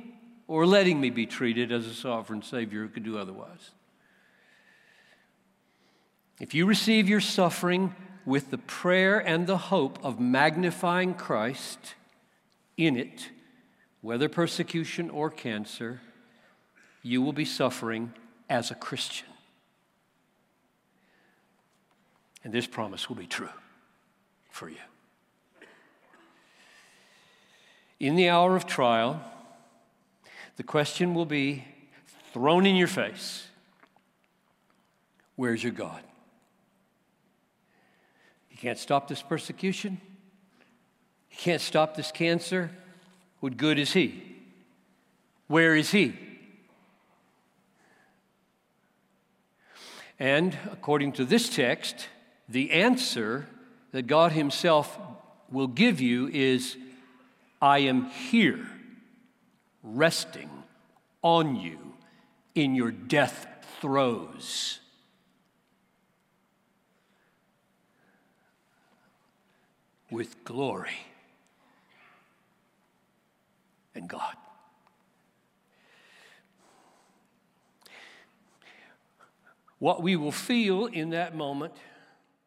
or 0.50 0.66
letting 0.66 1.00
me 1.00 1.10
be 1.10 1.26
treated 1.26 1.70
as 1.70 1.86
a 1.86 1.94
sovereign 1.94 2.42
Savior 2.42 2.80
who 2.80 2.88
could 2.88 3.04
do 3.04 3.16
otherwise? 3.16 3.70
If 6.40 6.54
you 6.54 6.66
receive 6.66 7.08
your 7.08 7.20
suffering 7.20 7.94
with 8.26 8.50
the 8.50 8.58
prayer 8.58 9.20
and 9.20 9.46
the 9.46 9.56
hope 9.56 10.04
of 10.04 10.18
magnifying 10.18 11.14
Christ 11.14 11.94
in 12.76 12.96
it, 12.96 13.30
whether 14.00 14.28
persecution 14.28 15.08
or 15.08 15.30
cancer, 15.30 16.00
you 17.00 17.22
will 17.22 17.32
be 17.32 17.44
suffering 17.44 18.12
as 18.48 18.72
a 18.72 18.74
Christian. 18.74 19.28
And 22.42 22.52
this 22.52 22.66
promise 22.66 23.08
will 23.08 23.16
be 23.16 23.28
true 23.28 23.50
for 24.50 24.68
you. 24.68 24.78
In 28.00 28.16
the 28.16 28.28
hour 28.28 28.56
of 28.56 28.66
trial, 28.66 29.22
the 30.60 30.64
question 30.64 31.14
will 31.14 31.24
be 31.24 31.64
thrown 32.34 32.66
in 32.66 32.76
your 32.76 32.86
face 32.86 33.48
Where's 35.34 35.64
your 35.64 35.72
God? 35.72 36.02
He 38.50 38.58
can't 38.58 38.78
stop 38.78 39.08
this 39.08 39.22
persecution. 39.22 40.02
He 41.30 41.36
can't 41.38 41.62
stop 41.62 41.96
this 41.96 42.12
cancer. 42.12 42.70
What 43.40 43.56
good 43.56 43.78
is 43.78 43.94
He? 43.94 44.22
Where 45.46 45.74
is 45.74 45.92
He? 45.92 46.14
And 50.18 50.58
according 50.70 51.12
to 51.12 51.24
this 51.24 51.48
text, 51.48 52.10
the 52.50 52.72
answer 52.72 53.46
that 53.92 54.06
God 54.06 54.32
Himself 54.32 54.98
will 55.50 55.68
give 55.68 56.02
you 56.02 56.28
is 56.28 56.76
I 57.62 57.78
am 57.78 58.10
here, 58.10 58.68
resting 59.82 60.50
on 61.22 61.56
you 61.56 61.94
in 62.54 62.74
your 62.74 62.90
death 62.90 63.46
throes. 63.80 64.80
With 70.10 70.42
glory 70.42 70.90
and 73.94 74.08
God. 74.08 74.34
What 79.78 80.02
we 80.02 80.16
will 80.16 80.32
feel 80.32 80.86
in 80.86 81.10
that 81.10 81.36
moment 81.36 81.74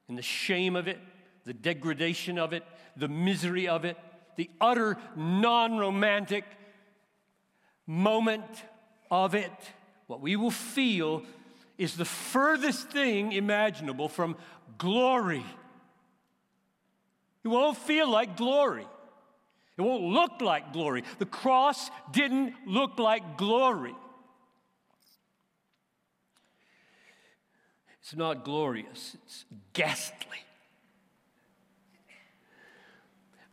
in 0.10 0.16
the 0.16 0.22
shame 0.22 0.76
of 0.76 0.88
it, 0.88 1.00
the 1.46 1.54
degradation 1.54 2.38
of 2.38 2.54
it, 2.54 2.64
the 2.96 3.08
misery 3.08 3.68
of 3.68 3.86
it, 3.86 3.98
the 4.36 4.50
utter 4.62 4.98
non 5.16 5.78
romantic 5.78 6.44
moment 7.86 8.46
of 9.12 9.36
it, 9.36 9.52
what 10.08 10.22
we 10.22 10.36
will 10.36 10.52
feel 10.52 11.24
is 11.78 11.96
the 11.96 12.06
furthest 12.06 12.90
thing 12.90 13.32
imaginable 13.32 14.08
from 14.08 14.36
glory 14.78 15.44
It 17.44 17.50
won't 17.50 17.78
feel 17.78 18.10
like 18.10 18.38
glory. 18.38 18.88
It 19.78 19.82
won't 19.82 20.04
look 20.04 20.40
like 20.40 20.72
glory. 20.72 21.04
The 21.20 21.26
cross 21.26 21.90
didn't 22.12 22.54
look 22.66 23.00
like 23.00 23.38
glory. 23.38 23.96
It's 28.02 28.16
not 28.16 28.46
glorious, 28.46 29.16
it's 29.26 29.46
ghastly. 29.74 30.38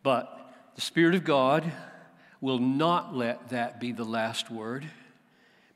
But 0.02 0.52
the 0.74 0.80
Spirit 0.80 1.14
of 1.14 1.24
God 1.24 1.70
will 2.40 2.58
not 2.58 3.14
let 3.14 3.50
that 3.50 3.80
be 3.80 3.92
the 3.92 4.04
last 4.04 4.50
word 4.50 4.84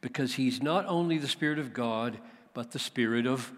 because 0.01 0.35
He's 0.35 0.63
not 0.63 0.87
only 0.87 1.19
the 1.19 1.29
Spirit 1.29 1.59
of 1.59 1.73
God, 1.73 2.19
but 2.53 2.71
the 2.71 2.79
Spirit 2.79 3.27
of 3.27 3.51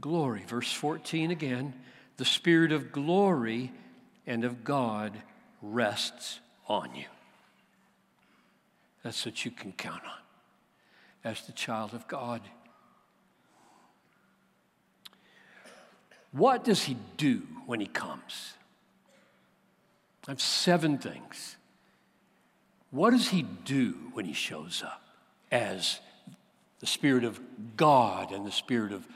glory. 0.00 0.44
Verse 0.46 0.72
14 0.72 1.30
again 1.30 1.74
the 2.16 2.24
Spirit 2.24 2.72
of 2.72 2.92
glory 2.92 3.72
and 4.26 4.44
of 4.44 4.64
God 4.64 5.12
rests 5.60 6.40
on 6.66 6.94
you. 6.94 7.04
That's 9.02 9.24
what 9.24 9.44
you 9.44 9.50
can 9.50 9.72
count 9.72 10.02
on 10.04 11.30
as 11.30 11.42
the 11.42 11.52
child 11.52 11.92
of 11.92 12.08
God. 12.08 12.40
What 16.32 16.64
does 16.64 16.84
he 16.84 16.96
do 17.16 17.42
when 17.66 17.80
he 17.80 17.86
comes? 17.86 18.54
I 20.26 20.32
have 20.32 20.40
seven 20.40 20.98
things. 20.98 21.55
What 22.96 23.10
does 23.10 23.28
he 23.28 23.42
do 23.42 23.94
when 24.14 24.24
he 24.24 24.32
shows 24.32 24.82
up 24.82 25.02
as 25.52 26.00
the 26.80 26.86
Spirit 26.86 27.24
of 27.24 27.38
God 27.76 28.32
and 28.32 28.46
the 28.46 28.50
Spirit 28.50 28.90
of 28.90 29.06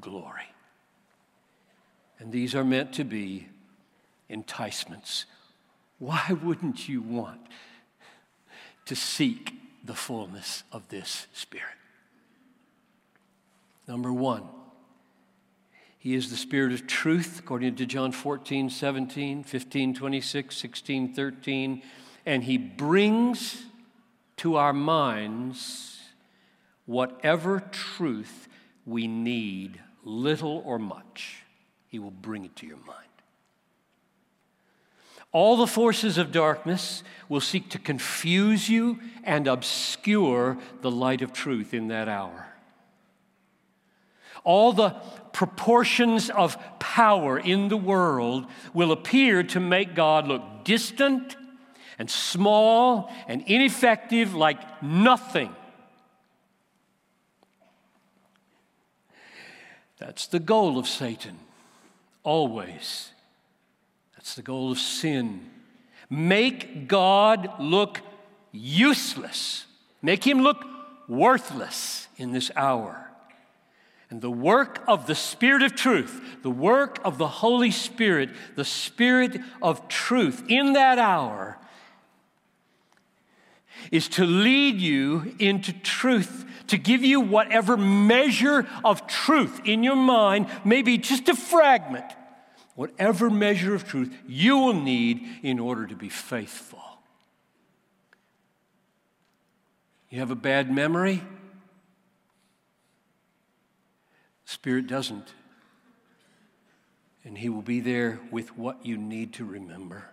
glory? 0.00 0.50
And 2.18 2.32
these 2.32 2.56
are 2.56 2.64
meant 2.64 2.92
to 2.94 3.04
be 3.04 3.46
enticements. 4.28 5.24
Why 6.00 6.36
wouldn't 6.42 6.88
you 6.88 7.00
want 7.00 7.40
to 8.86 8.96
seek 8.96 9.54
the 9.84 9.94
fullness 9.94 10.64
of 10.72 10.88
this 10.88 11.28
Spirit? 11.32 11.76
Number 13.86 14.12
one, 14.12 14.48
he 15.96 16.16
is 16.16 16.28
the 16.28 16.36
Spirit 16.36 16.72
of 16.72 16.88
truth, 16.88 17.38
according 17.38 17.76
to 17.76 17.86
John 17.86 18.10
14, 18.10 18.68
17, 18.68 19.44
15, 19.44 19.94
26, 19.94 20.56
16, 20.56 21.14
13. 21.14 21.82
And 22.28 22.44
He 22.44 22.58
brings 22.58 23.64
to 24.36 24.56
our 24.56 24.74
minds 24.74 25.98
whatever 26.84 27.60
truth 27.70 28.48
we 28.84 29.06
need, 29.06 29.80
little 30.04 30.62
or 30.66 30.78
much. 30.78 31.44
He 31.86 31.98
will 31.98 32.10
bring 32.10 32.44
it 32.44 32.54
to 32.56 32.66
your 32.66 32.76
mind. 32.86 33.08
All 35.32 35.56
the 35.56 35.66
forces 35.66 36.18
of 36.18 36.30
darkness 36.30 37.02
will 37.30 37.40
seek 37.40 37.70
to 37.70 37.78
confuse 37.78 38.68
you 38.68 39.00
and 39.24 39.48
obscure 39.48 40.58
the 40.82 40.90
light 40.90 41.22
of 41.22 41.32
truth 41.32 41.72
in 41.72 41.88
that 41.88 42.10
hour. 42.10 42.46
All 44.44 44.74
the 44.74 44.90
proportions 45.32 46.28
of 46.28 46.58
power 46.78 47.38
in 47.38 47.68
the 47.68 47.78
world 47.78 48.44
will 48.74 48.92
appear 48.92 49.42
to 49.44 49.60
make 49.60 49.94
God 49.94 50.28
look 50.28 50.42
distant 50.64 51.34
and 51.98 52.08
small 52.08 53.12
and 53.26 53.42
ineffective 53.46 54.34
like 54.34 54.82
nothing. 54.82 55.54
That's 59.98 60.28
the 60.28 60.38
goal 60.38 60.78
of 60.78 60.86
Satan, 60.86 61.38
always. 62.22 63.10
That's 64.14 64.36
the 64.36 64.42
goal 64.42 64.70
of 64.70 64.78
sin. 64.78 65.50
Make 66.08 66.86
God 66.86 67.50
look 67.58 68.00
useless, 68.52 69.66
make 70.00 70.24
him 70.24 70.40
look 70.42 70.64
worthless 71.08 72.06
in 72.16 72.32
this 72.32 72.50
hour. 72.54 73.04
And 74.10 74.22
the 74.22 74.30
work 74.30 74.82
of 74.88 75.06
the 75.06 75.14
Spirit 75.14 75.62
of 75.62 75.74
truth, 75.74 76.38
the 76.42 76.50
work 76.50 76.98
of 77.04 77.18
the 77.18 77.28
Holy 77.28 77.70
Spirit, 77.70 78.30
the 78.54 78.64
Spirit 78.64 79.38
of 79.60 79.86
truth 79.88 80.44
in 80.48 80.72
that 80.72 80.98
hour 80.98 81.58
is 83.90 84.08
to 84.10 84.24
lead 84.24 84.80
you 84.80 85.34
into 85.38 85.72
truth, 85.72 86.44
to 86.68 86.78
give 86.78 87.04
you 87.04 87.20
whatever 87.20 87.76
measure 87.76 88.66
of 88.84 89.06
truth 89.06 89.60
in 89.64 89.82
your 89.82 89.96
mind, 89.96 90.48
maybe 90.64 90.98
just 90.98 91.28
a 91.28 91.34
fragment, 91.34 92.04
whatever 92.74 93.30
measure 93.30 93.74
of 93.74 93.86
truth 93.86 94.14
you 94.26 94.56
will 94.58 94.74
need 94.74 95.26
in 95.42 95.58
order 95.58 95.86
to 95.86 95.94
be 95.94 96.08
faithful. 96.08 96.82
You 100.10 100.20
have 100.20 100.30
a 100.30 100.36
bad 100.36 100.70
memory? 100.70 101.22
Spirit 104.44 104.86
doesn't. 104.86 105.34
And 107.24 107.36
He 107.36 107.50
will 107.50 107.62
be 107.62 107.80
there 107.80 108.18
with 108.30 108.56
what 108.56 108.86
you 108.86 108.96
need 108.96 109.34
to 109.34 109.44
remember. 109.44 110.04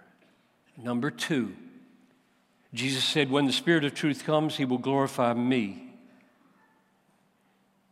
Number 0.78 1.10
two, 1.10 1.56
Jesus 2.76 3.04
said, 3.04 3.32
When 3.32 3.46
the 3.46 3.54
Spirit 3.54 3.86
of 3.86 3.94
truth 3.94 4.24
comes, 4.26 4.58
He 4.58 4.66
will 4.66 4.78
glorify 4.78 5.34
me. 5.34 5.94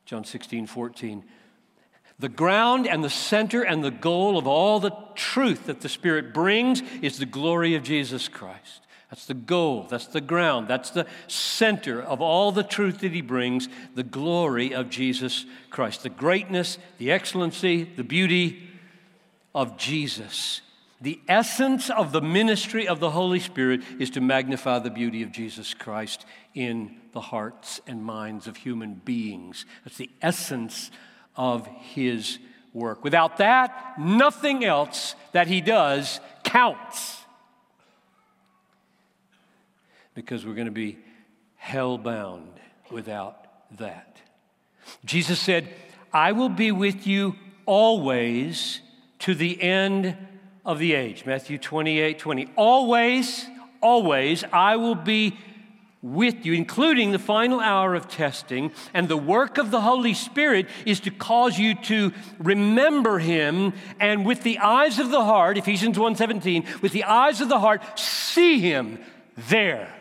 John 0.05 0.25
16, 0.25 0.67
14. 0.67 1.23
The 2.19 2.29
ground 2.29 2.87
and 2.87 3.03
the 3.03 3.09
center 3.09 3.63
and 3.63 3.83
the 3.83 3.91
goal 3.91 4.37
of 4.37 4.45
all 4.45 4.79
the 4.79 4.95
truth 5.15 5.65
that 5.65 5.81
the 5.81 5.89
Spirit 5.89 6.33
brings 6.33 6.81
is 7.01 7.17
the 7.17 7.25
glory 7.25 7.75
of 7.75 7.83
Jesus 7.83 8.27
Christ. 8.27 8.81
That's 9.09 9.25
the 9.25 9.33
goal, 9.33 9.85
that's 9.89 10.07
the 10.07 10.21
ground, 10.21 10.67
that's 10.67 10.89
the 10.89 11.05
center 11.27 12.01
of 12.01 12.19
all 12.19 12.51
the 12.51 12.63
truth 12.63 13.01
that 13.01 13.11
he 13.11 13.21
brings 13.21 13.69
the 13.93 14.01
glory 14.01 14.73
of 14.73 14.89
Jesus 14.89 15.45
Christ, 15.69 16.01
the 16.01 16.09
greatness, 16.09 16.79
the 16.97 17.11
excellency, 17.11 17.83
the 17.83 18.03
beauty 18.03 18.67
of 19.53 19.77
Jesus. 19.77 20.61
The 21.03 21.19
essence 21.27 21.89
of 21.89 22.13
the 22.13 22.21
ministry 22.21 22.87
of 22.87 23.01
the 23.01 23.09
Holy 23.09 23.41
Spirit 23.41 23.81
is 23.99 24.09
to 24.11 24.21
magnify 24.21 24.79
the 24.79 24.89
beauty 24.89 25.21
of 25.21 25.33
Jesus 25.33 25.73
Christ 25.73 26.25
in 26.55 26.95
the 27.11 27.19
hearts 27.19 27.81
and 27.85 28.05
minds 28.05 28.47
of 28.47 28.55
human 28.55 28.93
beings. 28.93 29.65
That's 29.83 29.97
the 29.97 30.09
essence 30.21 30.91
of 31.35 31.67
his 31.67 32.39
work. 32.71 33.03
Without 33.03 33.35
that, 33.39 33.99
nothing 33.99 34.63
else 34.63 35.15
that 35.33 35.47
he 35.47 35.59
does 35.59 36.21
counts 36.45 37.19
because 40.15 40.45
we're 40.45 40.55
going 40.55 40.67
to 40.67 40.71
be 40.71 40.99
hell 41.57 41.97
bound 41.97 42.47
without 42.89 43.45
that. 43.77 44.21
Jesus 45.03 45.37
said, 45.37 45.67
I 46.13 46.31
will 46.31 46.47
be 46.47 46.71
with 46.71 47.05
you 47.05 47.35
always 47.65 48.79
to 49.19 49.35
the 49.35 49.61
end 49.61 50.15
of 50.65 50.79
the 50.79 50.93
age. 50.93 51.25
Matthew 51.25 51.57
28 51.57 52.19
20. 52.19 52.47
Always, 52.55 53.45
always, 53.81 54.43
I 54.51 54.75
will 54.77 54.95
be 54.95 55.37
with 56.01 56.45
you, 56.45 56.53
including 56.53 57.11
the 57.11 57.19
final 57.19 57.61
hour 57.61 57.95
of 57.95 58.09
testing. 58.09 58.71
And 58.93 59.07
the 59.07 59.17
work 59.17 59.57
of 59.57 59.71
the 59.71 59.81
Holy 59.81 60.13
Spirit 60.13 60.67
is 60.85 60.99
to 61.01 61.11
cause 61.11 61.57
you 61.57 61.75
to 61.75 62.11
remember 62.39 63.19
Him 63.19 63.73
and 63.99 64.25
with 64.25 64.43
the 64.43 64.59
eyes 64.59 64.99
of 64.99 65.11
the 65.11 65.23
heart, 65.23 65.57
Ephesians 65.57 65.97
1:17, 65.97 66.81
with 66.81 66.91
the 66.91 67.05
eyes 67.05 67.41
of 67.41 67.49
the 67.49 67.59
heart, 67.59 67.81
see 67.97 68.59
Him 68.59 68.99
there 69.49 69.93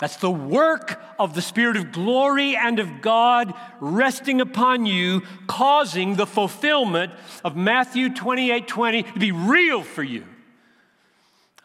That's 0.00 0.16
the 0.16 0.30
work 0.30 0.98
of 1.18 1.34
the 1.34 1.42
Spirit 1.42 1.76
of 1.76 1.92
glory 1.92 2.56
and 2.56 2.78
of 2.78 3.02
God 3.02 3.52
resting 3.80 4.40
upon 4.40 4.86
you, 4.86 5.22
causing 5.46 6.16
the 6.16 6.26
fulfillment 6.26 7.12
of 7.44 7.54
Matthew 7.54 8.12
28 8.12 8.66
20 8.66 9.02
to 9.02 9.18
be 9.18 9.30
real 9.30 9.82
for 9.82 10.02
you. 10.02 10.24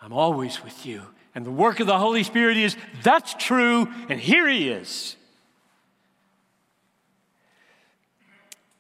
I'm 0.02 0.12
always 0.12 0.62
with 0.66 0.86
you. 0.86 1.04
And 1.34 1.46
the 1.46 1.52
work 1.52 1.80
of 1.80 1.88
the 1.88 1.98
Holy 1.98 2.24
Spirit 2.24 2.58
is 2.58 2.76
that's 3.04 3.34
true, 3.36 3.88
and 4.10 4.20
here 4.20 4.50
He 4.50 4.70
is. 4.70 5.16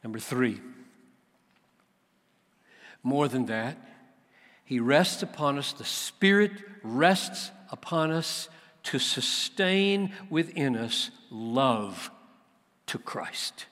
Number 0.03 0.19
three, 0.19 0.59
more 3.03 3.29
than 3.29 3.45
that, 3.45 3.77
He 4.65 4.81
rests 4.81 5.23
upon 5.23 5.57
us, 5.57 5.71
the 5.71 5.85
Spirit 5.85 6.51
rests 6.83 7.51
upon 7.71 8.11
us 8.11 8.49
to 8.86 9.00
sustain 9.00 10.12
within 10.30 10.76
us 10.76 11.12
love 11.30 12.12
to 12.88 12.98
Christ. 12.98 13.65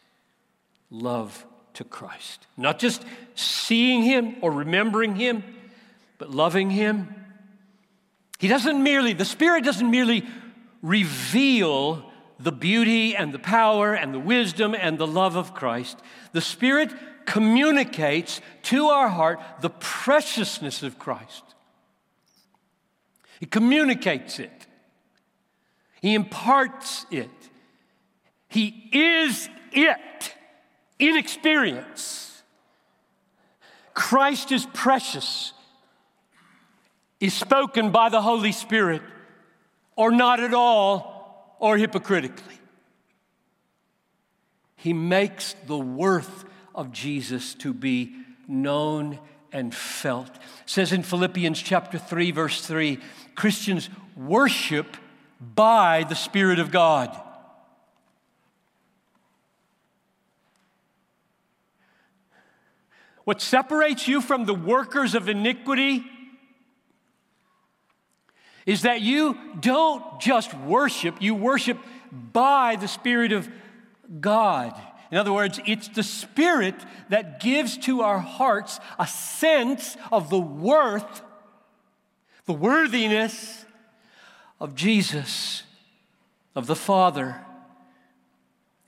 Love 0.89 1.45
to 1.75 1.83
Christ. 1.83 2.47
Not 2.57 2.79
just 2.79 3.03
seeing 3.35 4.03
Him 4.03 4.35
or 4.41 4.51
remembering 4.51 5.15
Him, 5.15 5.43
but 6.17 6.29
loving 6.29 6.69
Him. 6.69 7.15
He 8.39 8.47
doesn't 8.47 8.81
merely, 8.83 9.13
the 9.13 9.25
Spirit 9.25 9.63
doesn't 9.63 9.89
merely 9.89 10.25
reveal 10.81 12.11
the 12.39 12.51
beauty 12.51 13.15
and 13.15 13.33
the 13.33 13.39
power 13.39 13.93
and 13.93 14.13
the 14.13 14.19
wisdom 14.19 14.75
and 14.77 14.97
the 14.97 15.07
love 15.07 15.35
of 15.35 15.53
Christ, 15.53 15.99
the 16.33 16.41
Spirit 16.41 16.91
communicates 17.25 18.41
to 18.63 18.87
our 18.87 19.07
heart 19.07 19.39
the 19.61 19.69
preciousness 19.69 20.83
of 20.83 20.99
Christ. 20.99 21.43
He 23.39 23.45
communicates 23.45 24.39
it, 24.39 24.62
He 26.03 26.15
imparts 26.15 27.05
it. 27.11 27.29
He 28.49 28.89
is 28.91 29.47
it 29.71 30.35
in 30.99 31.15
experience. 31.15 32.43
Christ 33.93 34.51
is 34.51 34.67
precious, 34.73 35.53
is 37.21 37.33
spoken 37.33 37.91
by 37.91 38.09
the 38.09 38.21
Holy 38.21 38.51
Spirit, 38.51 39.01
or 39.95 40.11
not 40.11 40.41
at 40.41 40.53
all, 40.53 41.55
or 41.59 41.77
hypocritically. 41.77 42.59
He 44.75 44.91
makes 44.91 45.55
the 45.67 45.79
worth 45.79 46.43
of 46.75 46.91
Jesus 46.91 47.53
to 47.55 47.73
be 47.73 48.13
known 48.45 49.19
and 49.53 49.73
felt. 49.73 50.35
It 50.35 50.41
says 50.65 50.91
in 50.91 51.03
Philippians 51.03 51.61
chapter 51.61 51.97
3 51.97 52.31
verse 52.31 52.59
3, 52.65 52.99
Christians 53.35 53.89
worship 54.17 54.97
by 55.55 56.05
the 56.07 56.15
spirit 56.15 56.59
of 56.59 56.71
God. 56.71 57.19
What 63.23 63.41
separates 63.41 64.07
you 64.07 64.21
from 64.21 64.45
the 64.45 64.53
workers 64.53 65.15
of 65.15 65.29
iniquity 65.29 66.03
is 68.65 68.83
that 68.83 69.01
you 69.01 69.37
don't 69.59 70.19
just 70.19 70.53
worship, 70.53 71.21
you 71.21 71.35
worship 71.35 71.77
by 72.11 72.75
the 72.75 72.87
Spirit 72.87 73.31
of 73.31 73.49
God. 74.19 74.79
In 75.11 75.17
other 75.17 75.33
words, 75.33 75.59
it's 75.65 75.89
the 75.89 76.03
Spirit 76.03 76.75
that 77.09 77.39
gives 77.39 77.77
to 77.79 78.01
our 78.01 78.19
hearts 78.19 78.79
a 78.97 79.07
sense 79.07 79.97
of 80.11 80.29
the 80.29 80.39
worth, 80.39 81.21
the 82.45 82.53
worthiness 82.53 83.62
of 84.63 84.75
Jesus, 84.75 85.63
of 86.55 86.67
the 86.67 86.75
Father. 86.75 87.35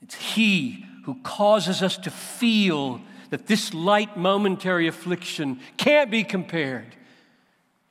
It's 0.00 0.14
He 0.14 0.86
who 1.04 1.16
causes 1.22 1.82
us 1.82 1.98
to 1.98 2.10
feel 2.10 3.02
that 3.28 3.46
this 3.46 3.74
light 3.74 4.16
momentary 4.16 4.88
affliction 4.88 5.60
can't 5.76 6.10
be 6.10 6.24
compared 6.24 6.96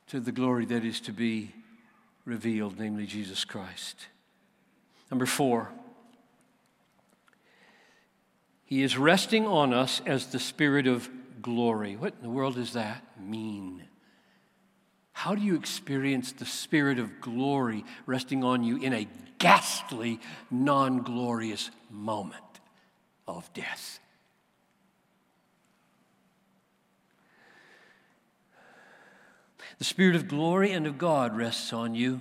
to 0.08 0.18
the 0.18 0.32
glory 0.32 0.66
that 0.66 0.84
is 0.84 1.00
to 1.02 1.12
be 1.12 1.52
revealed, 2.24 2.76
namely 2.76 3.06
Jesus 3.06 3.44
Christ. 3.44 4.08
Number 5.08 5.26
four, 5.26 5.70
he 8.64 8.82
is 8.82 8.98
resting 8.98 9.46
on 9.46 9.72
us 9.72 10.02
as 10.06 10.26
the 10.26 10.40
Spirit 10.40 10.88
of 10.88 11.08
glory. 11.40 11.94
What 11.94 12.14
in 12.16 12.22
the 12.22 12.30
world 12.30 12.56
does 12.56 12.72
that 12.72 13.04
mean? 13.20 13.85
How 15.16 15.34
do 15.34 15.40
you 15.40 15.56
experience 15.56 16.32
the 16.32 16.44
Spirit 16.44 16.98
of 16.98 17.22
glory 17.22 17.86
resting 18.04 18.44
on 18.44 18.62
you 18.62 18.76
in 18.76 18.92
a 18.92 19.08
ghastly, 19.38 20.20
non 20.50 20.98
glorious 20.98 21.70
moment 21.90 22.44
of 23.26 23.50
death? 23.54 23.98
The 29.78 29.84
Spirit 29.84 30.16
of 30.16 30.28
glory 30.28 30.72
and 30.72 30.86
of 30.86 30.98
God 30.98 31.34
rests 31.34 31.72
on 31.72 31.94
you. 31.94 32.20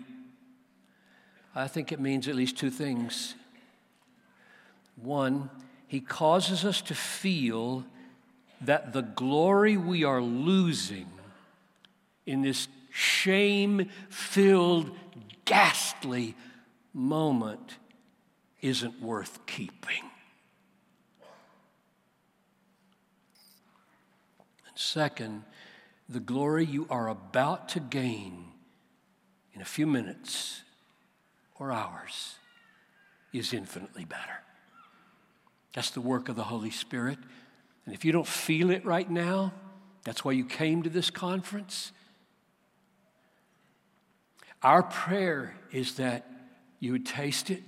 I 1.53 1.67
think 1.67 1.91
it 1.91 1.99
means 1.99 2.29
at 2.29 2.35
least 2.35 2.57
two 2.57 2.71
things. 2.71 3.35
One, 4.95 5.49
he 5.85 5.99
causes 5.99 6.63
us 6.63 6.81
to 6.83 6.95
feel 6.95 7.83
that 8.61 8.93
the 8.93 9.01
glory 9.01 9.75
we 9.75 10.05
are 10.05 10.21
losing 10.21 11.09
in 12.25 12.41
this 12.41 12.69
shame 12.95 13.89
filled, 14.09 14.89
ghastly 15.43 16.33
moment 16.93 17.75
isn't 18.61 19.01
worth 19.01 19.45
keeping. 19.45 20.03
And 24.65 24.75
second, 24.75 25.43
the 26.07 26.21
glory 26.21 26.65
you 26.65 26.87
are 26.89 27.09
about 27.09 27.67
to 27.69 27.81
gain 27.81 28.45
in 29.53 29.61
a 29.61 29.65
few 29.65 29.85
minutes 29.85 30.61
or 31.59 31.73
hours 31.73 32.35
is 33.33 33.51
infinitely 33.51 34.05
better. 34.05 34.41
That's 35.73 35.89
the 35.89 35.99
work 35.99 36.29
of 36.29 36.37
the 36.37 36.43
Holy 36.43 36.71
Spirit. 36.71 37.19
And 37.85 37.93
if 37.93 38.05
you 38.05 38.13
don't 38.13 38.25
feel 38.25 38.69
it 38.69 38.85
right 38.85 39.11
now, 39.11 39.51
that's 40.05 40.23
why 40.23 40.31
you 40.31 40.45
came 40.45 40.81
to 40.83 40.89
this 40.89 41.09
conference. 41.09 41.91
Our 44.65 44.81
prayer 44.81 45.53
is 45.71 45.97
that 45.97 46.25
you 46.79 46.93
would 46.93 47.05
taste 47.05 47.51
it 47.51 47.61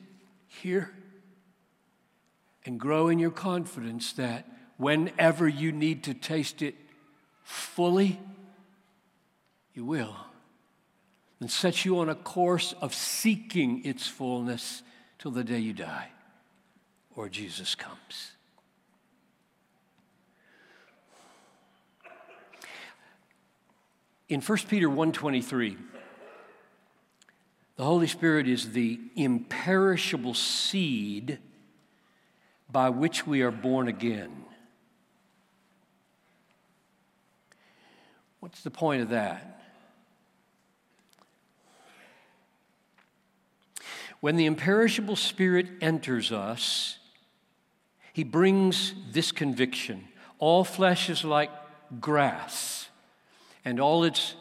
here 0.47 0.91
and 2.65 2.79
grow 2.79 3.09
in 3.09 3.19
your 3.19 3.29
confidence 3.29 4.13
that 4.13 4.47
whenever 4.77 5.47
you 5.47 5.71
need 5.71 6.05
to 6.05 6.15
taste 6.15 6.63
it 6.63 6.73
fully, 7.43 8.19
you 9.75 9.85
will. 9.85 10.15
And 11.39 11.51
set 11.51 11.85
you 11.85 11.99
on 11.99 12.09
a 12.09 12.15
course 12.15 12.73
of 12.81 12.95
seeking 12.95 13.85
its 13.85 14.07
fullness 14.07 14.81
till 15.19 15.29
the 15.29 15.43
day 15.43 15.59
you 15.59 15.73
die 15.73 16.07
or 17.15 17.29
Jesus 17.29 17.75
comes. 17.75 18.31
In 24.27 24.41
1 24.41 24.57
Peter 24.67 24.89
1:23, 24.89 25.77
the 27.77 27.83
Holy 27.83 28.07
Spirit 28.07 28.47
is 28.47 28.71
the 28.71 28.99
imperishable 29.15 30.33
seed 30.33 31.37
by 32.69 32.89
which 32.89 33.25
we 33.25 33.43
are 33.43 33.51
born 33.51 33.87
again. 33.87 34.45
What's 38.39 38.63
the 38.63 38.71
point 38.71 39.03
of 39.03 39.09
that? 39.09 39.61
When 44.19 44.35
the 44.35 44.47
imperishable 44.47 45.15
spirit 45.15 45.67
enters 45.79 46.31
us, 46.31 46.97
he 48.11 48.23
brings 48.23 48.93
this 49.11 49.31
conviction 49.31 50.07
all 50.39 50.63
flesh 50.63 51.09
is 51.09 51.23
like 51.23 51.51
grass, 51.99 52.89
and 53.65 53.79
all 53.79 54.03
its 54.03 54.35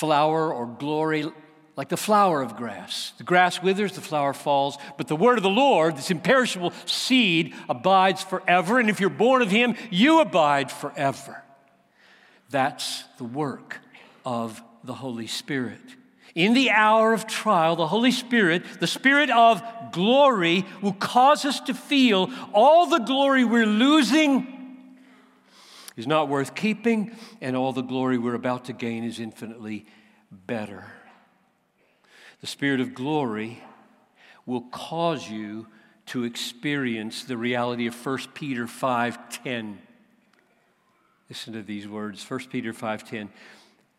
flower 0.00 0.52
or 0.52 0.66
glory 0.66 1.26
like 1.76 1.90
the 1.90 1.96
flower 1.96 2.42
of 2.42 2.56
grass. 2.56 3.12
The 3.18 3.24
grass 3.24 3.62
withers, 3.62 3.92
the 3.92 4.00
flower 4.00 4.32
falls, 4.32 4.78
but 4.96 5.08
the 5.08 5.16
word 5.16 5.38
of 5.38 5.42
the 5.42 5.50
Lord, 5.50 5.96
this 5.96 6.10
imperishable 6.10 6.72
seed, 6.86 7.54
abides 7.68 8.22
forever. 8.22 8.78
And 8.78 8.88
if 8.88 8.98
you're 8.98 9.10
born 9.10 9.42
of 9.42 9.50
him, 9.50 9.76
you 9.90 10.20
abide 10.20 10.72
forever. 10.72 11.42
That's 12.48 13.04
the 13.18 13.24
work 13.24 13.78
of 14.24 14.62
the 14.84 14.94
Holy 14.94 15.26
Spirit. 15.26 15.80
In 16.34 16.54
the 16.54 16.70
hour 16.70 17.12
of 17.12 17.26
trial, 17.26 17.76
the 17.76 17.86
Holy 17.86 18.12
Spirit, 18.12 18.64
the 18.80 18.86
Spirit 18.86 19.30
of 19.30 19.62
glory, 19.92 20.64
will 20.80 20.94
cause 20.94 21.44
us 21.44 21.60
to 21.60 21.74
feel 21.74 22.30
all 22.52 22.86
the 22.86 22.98
glory 23.00 23.44
we're 23.44 23.66
losing 23.66 24.59
is 25.96 26.06
not 26.06 26.28
worth 26.28 26.54
keeping, 26.54 27.16
and 27.40 27.56
all 27.56 27.72
the 27.72 27.82
glory 27.82 28.18
we're 28.18 28.34
about 28.34 28.64
to 28.66 28.72
gain 28.72 29.04
is 29.04 29.20
infinitely 29.20 29.86
better. 30.30 30.92
The 32.40 32.46
Spirit 32.46 32.80
of 32.80 32.94
glory 32.94 33.62
will 34.46 34.62
cause 34.62 35.28
you 35.28 35.66
to 36.06 36.24
experience 36.24 37.24
the 37.24 37.36
reality 37.36 37.86
of 37.86 37.94
1 37.94 38.34
Peter 38.34 38.66
5:10. 38.66 39.78
Listen 41.28 41.52
to 41.52 41.62
these 41.62 41.86
words, 41.86 42.22
1 42.22 42.50
Peter 42.50 42.72
5:10. 42.72 43.30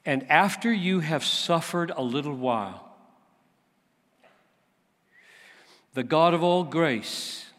And 0.03 0.29
after 0.29 0.73
you 0.73 1.01
have 1.01 1.23
suffered 1.23 1.91
a 1.91 2.01
little 2.01 2.35
while, 2.35 2.97
the 5.93 6.03
God 6.03 6.33
of 6.33 6.41
all 6.41 6.63
grace, 6.63 7.51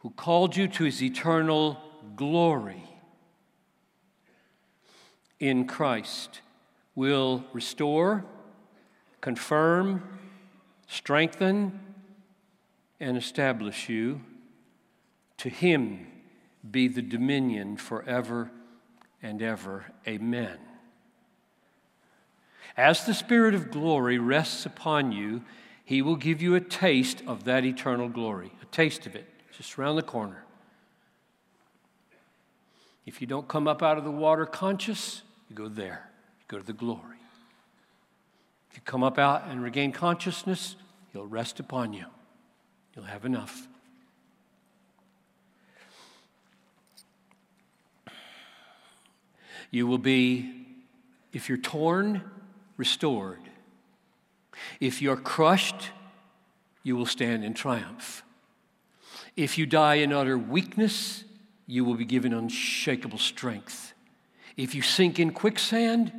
who 0.00 0.10
called 0.10 0.56
you 0.56 0.68
to 0.68 0.84
his 0.84 1.02
eternal 1.02 1.89
glory 2.16 2.82
in 5.38 5.66
Christ, 5.66 6.40
will 6.94 7.44
restore, 7.52 8.24
confirm, 9.20 10.02
strengthen, 10.86 11.80
and 12.98 13.16
establish 13.16 13.88
you. 13.88 14.20
To 15.38 15.48
him 15.48 16.06
be 16.68 16.88
the 16.88 17.02
dominion 17.02 17.76
forever 17.76 18.50
and 19.22 19.40
ever. 19.40 19.86
Amen. 20.06 20.58
As 22.76 23.04
the 23.04 23.14
Spirit 23.14 23.54
of 23.54 23.70
glory 23.70 24.18
rests 24.18 24.64
upon 24.64 25.12
you, 25.12 25.42
He 25.84 26.02
will 26.02 26.16
give 26.16 26.40
you 26.40 26.54
a 26.54 26.60
taste 26.60 27.22
of 27.26 27.44
that 27.44 27.64
eternal 27.64 28.08
glory, 28.08 28.52
a 28.62 28.66
taste 28.66 29.06
of 29.06 29.16
it, 29.16 29.26
just 29.56 29.78
around 29.78 29.96
the 29.96 30.02
corner. 30.02 30.44
If 33.10 33.20
you 33.20 33.26
don't 33.26 33.48
come 33.48 33.66
up 33.66 33.82
out 33.82 33.98
of 33.98 34.04
the 34.04 34.10
water 34.12 34.46
conscious, 34.46 35.22
you 35.48 35.56
go 35.56 35.66
there, 35.66 36.08
you 36.38 36.44
go 36.46 36.58
to 36.58 36.64
the 36.64 36.72
glory. 36.72 37.18
If 38.70 38.76
you 38.76 38.82
come 38.84 39.02
up 39.02 39.18
out 39.18 39.48
and 39.48 39.60
regain 39.60 39.90
consciousness, 39.90 40.76
He'll 41.12 41.26
rest 41.26 41.58
upon 41.58 41.92
you. 41.92 42.04
You'll 42.94 43.06
have 43.06 43.24
enough. 43.24 43.66
You 49.72 49.88
will 49.88 49.98
be, 49.98 50.68
if 51.32 51.48
you're 51.48 51.58
torn, 51.58 52.22
restored. 52.76 53.42
If 54.78 55.02
you're 55.02 55.16
crushed, 55.16 55.90
you 56.84 56.94
will 56.94 57.06
stand 57.06 57.42
in 57.44 57.54
triumph. 57.54 58.22
If 59.34 59.58
you 59.58 59.66
die 59.66 59.96
in 59.96 60.12
utter 60.12 60.38
weakness, 60.38 61.24
you 61.70 61.84
will 61.84 61.94
be 61.94 62.04
given 62.04 62.32
unshakable 62.32 63.18
strength. 63.18 63.92
If 64.56 64.74
you 64.74 64.82
sink 64.82 65.20
in 65.20 65.30
quicksand, 65.30 66.12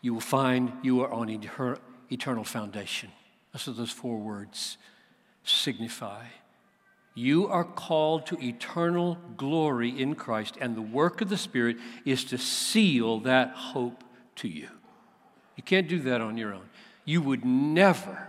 you 0.00 0.14
will 0.14 0.20
find 0.20 0.72
you 0.82 1.00
are 1.00 1.12
on 1.12 1.28
eternal 1.28 2.44
foundation. 2.44 3.10
That's 3.52 3.66
what 3.66 3.76
those 3.76 3.90
four 3.90 4.18
words 4.18 4.78
signify. 5.42 6.24
You 7.14 7.48
are 7.48 7.64
called 7.64 8.26
to 8.26 8.40
eternal 8.40 9.18
glory 9.36 9.90
in 9.90 10.14
Christ, 10.14 10.56
and 10.60 10.76
the 10.76 10.82
work 10.82 11.20
of 11.20 11.28
the 11.28 11.36
Spirit 11.36 11.76
is 12.04 12.22
to 12.26 12.38
seal 12.38 13.18
that 13.20 13.50
hope 13.50 14.04
to 14.36 14.46
you. 14.46 14.68
You 15.56 15.64
can't 15.64 15.88
do 15.88 15.98
that 16.02 16.20
on 16.20 16.36
your 16.38 16.54
own. 16.54 16.68
You 17.04 17.22
would 17.22 17.44
never 17.44 18.28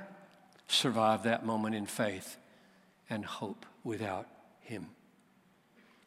survive 0.67 1.21
that 1.23 1.45
moment 1.45 1.75
in 1.75 1.85
faith 1.85 2.37
and 3.11 3.23
hope 3.23 3.67
without 3.83 4.25
Him. 4.61 4.87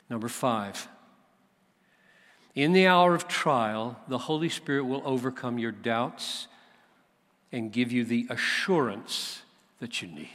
Number 0.08 0.28
five, 0.28 0.88
in 2.54 2.72
the 2.72 2.86
hour 2.86 3.14
of 3.14 3.28
trial, 3.28 3.98
the 4.08 4.18
Holy 4.18 4.48
Spirit 4.48 4.84
will 4.84 5.02
overcome 5.06 5.58
your 5.58 5.72
doubts 5.72 6.48
and 7.50 7.72
give 7.72 7.92
you 7.92 8.04
the 8.04 8.26
assurance 8.28 9.42
that 9.80 10.02
you 10.02 10.08
need. 10.08 10.28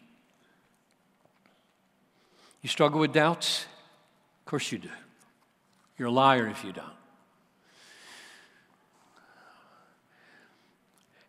You 2.61 2.69
struggle 2.69 2.99
with 2.99 3.13
doubts? 3.13 3.65
Of 4.41 4.45
course 4.45 4.71
you 4.71 4.79
do. 4.79 4.89
You're 5.97 6.09
a 6.09 6.11
liar 6.11 6.47
if 6.47 6.63
you 6.63 6.73
don't. 6.73 6.85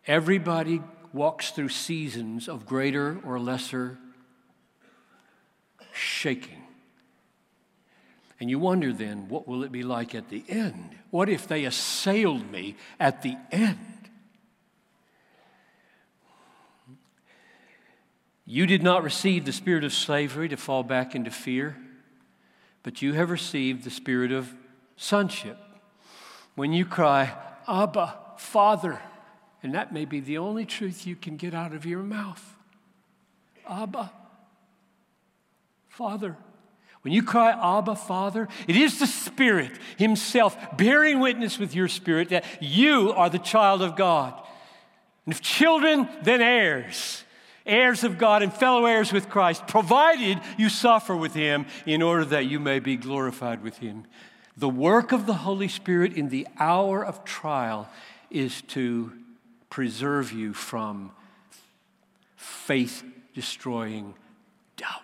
Everybody 0.07 0.81
walks 1.13 1.51
through 1.51 1.69
seasons 1.69 2.49
of 2.49 2.65
greater 2.65 3.19
or 3.25 3.39
lesser 3.39 3.99
shaking. 5.93 6.58
And 8.41 8.49
you 8.49 8.59
wonder 8.59 8.93
then, 8.93 9.29
what 9.29 9.49
will 9.49 9.65
it 9.65 9.73
be 9.73 9.83
like 9.83 10.15
at 10.15 10.29
the 10.29 10.45
end? 10.49 10.97
What 11.11 11.29
if 11.29 11.49
they 11.49 11.65
assailed 11.65 12.51
me 12.51 12.77
at 13.01 13.23
the 13.23 13.37
end? 13.51 13.79
You 18.47 18.67
did 18.67 18.83
not 18.83 19.03
receive 19.03 19.45
the 19.45 19.53
spirit 19.53 19.85
of 19.85 19.93
slavery 19.93 20.49
to 20.49 20.57
fall 20.57 20.83
back 20.83 21.15
into 21.15 21.31
fear, 21.31 21.77
but 22.83 23.03
you 23.03 23.13
have 23.13 23.31
received 23.31 23.85
the 23.85 23.91
spirit 23.91 24.33
of 24.33 24.55
sonship. 24.97 25.59
When 26.55 26.73
you 26.73 26.87
cry, 26.87 27.35
Abba, 27.67 28.19
Father, 28.39 29.01
and 29.63 29.75
that 29.75 29.93
may 29.93 30.05
be 30.05 30.21
the 30.21 30.39
only 30.39 30.65
truth 30.65 31.07
you 31.07 31.17
can 31.17 31.37
get 31.37 31.53
out 31.53 31.75
of 31.75 31.85
your 31.85 32.03
mouth. 32.03 32.57
Abba, 33.69 34.13
Father. 35.89 36.37
When 37.03 37.13
you 37.13 37.23
cry, 37.23 37.51
Abba, 37.51 37.97
Father, 37.97 38.49
it 38.67 38.77
is 38.77 38.99
the 38.99 39.07
Spirit 39.07 39.73
Himself 39.97 40.57
bearing 40.77 41.21
witness 41.21 41.59
with 41.59 41.75
your 41.75 41.89
spirit 41.89 42.31
that 42.31 42.45
you 42.61 43.13
are 43.13 43.31
the 43.31 43.39
child 43.39 43.83
of 43.83 43.97
God. 43.97 44.35
And 45.25 45.35
if 45.35 45.41
children, 45.41 46.09
then 46.23 46.41
heirs 46.41 47.25
heirs 47.69 48.03
of 48.03 48.19
God 48.19 48.43
and 48.43 48.53
fellow 48.53 48.87
heirs 48.87 49.13
with 49.13 49.29
Christ, 49.29 49.67
provided 49.69 50.41
you 50.57 50.69
suffer 50.69 51.15
with 51.15 51.35
him 51.35 51.67
in 51.87 52.03
order 52.03 52.25
that 52.25 52.47
you 52.47 52.59
may 52.59 52.79
be 52.79 52.97
glorified 52.97 53.63
with 53.63 53.79
him. 53.79 54.07
The 54.57 54.69
work 54.69 55.13
of 55.13 55.27
the 55.27 55.35
Holy 55.35 55.69
Spirit 55.69 56.15
in 56.15 56.31
the 56.31 56.49
hour 56.59 57.05
of 57.05 57.25
trial 57.25 57.89
is 58.31 58.63
to 58.63 59.13
preserve 59.71 60.33
you 60.33 60.55
from 60.55 61.13
faith 62.37 63.05
destroying 63.35 64.15
doubt 64.77 65.03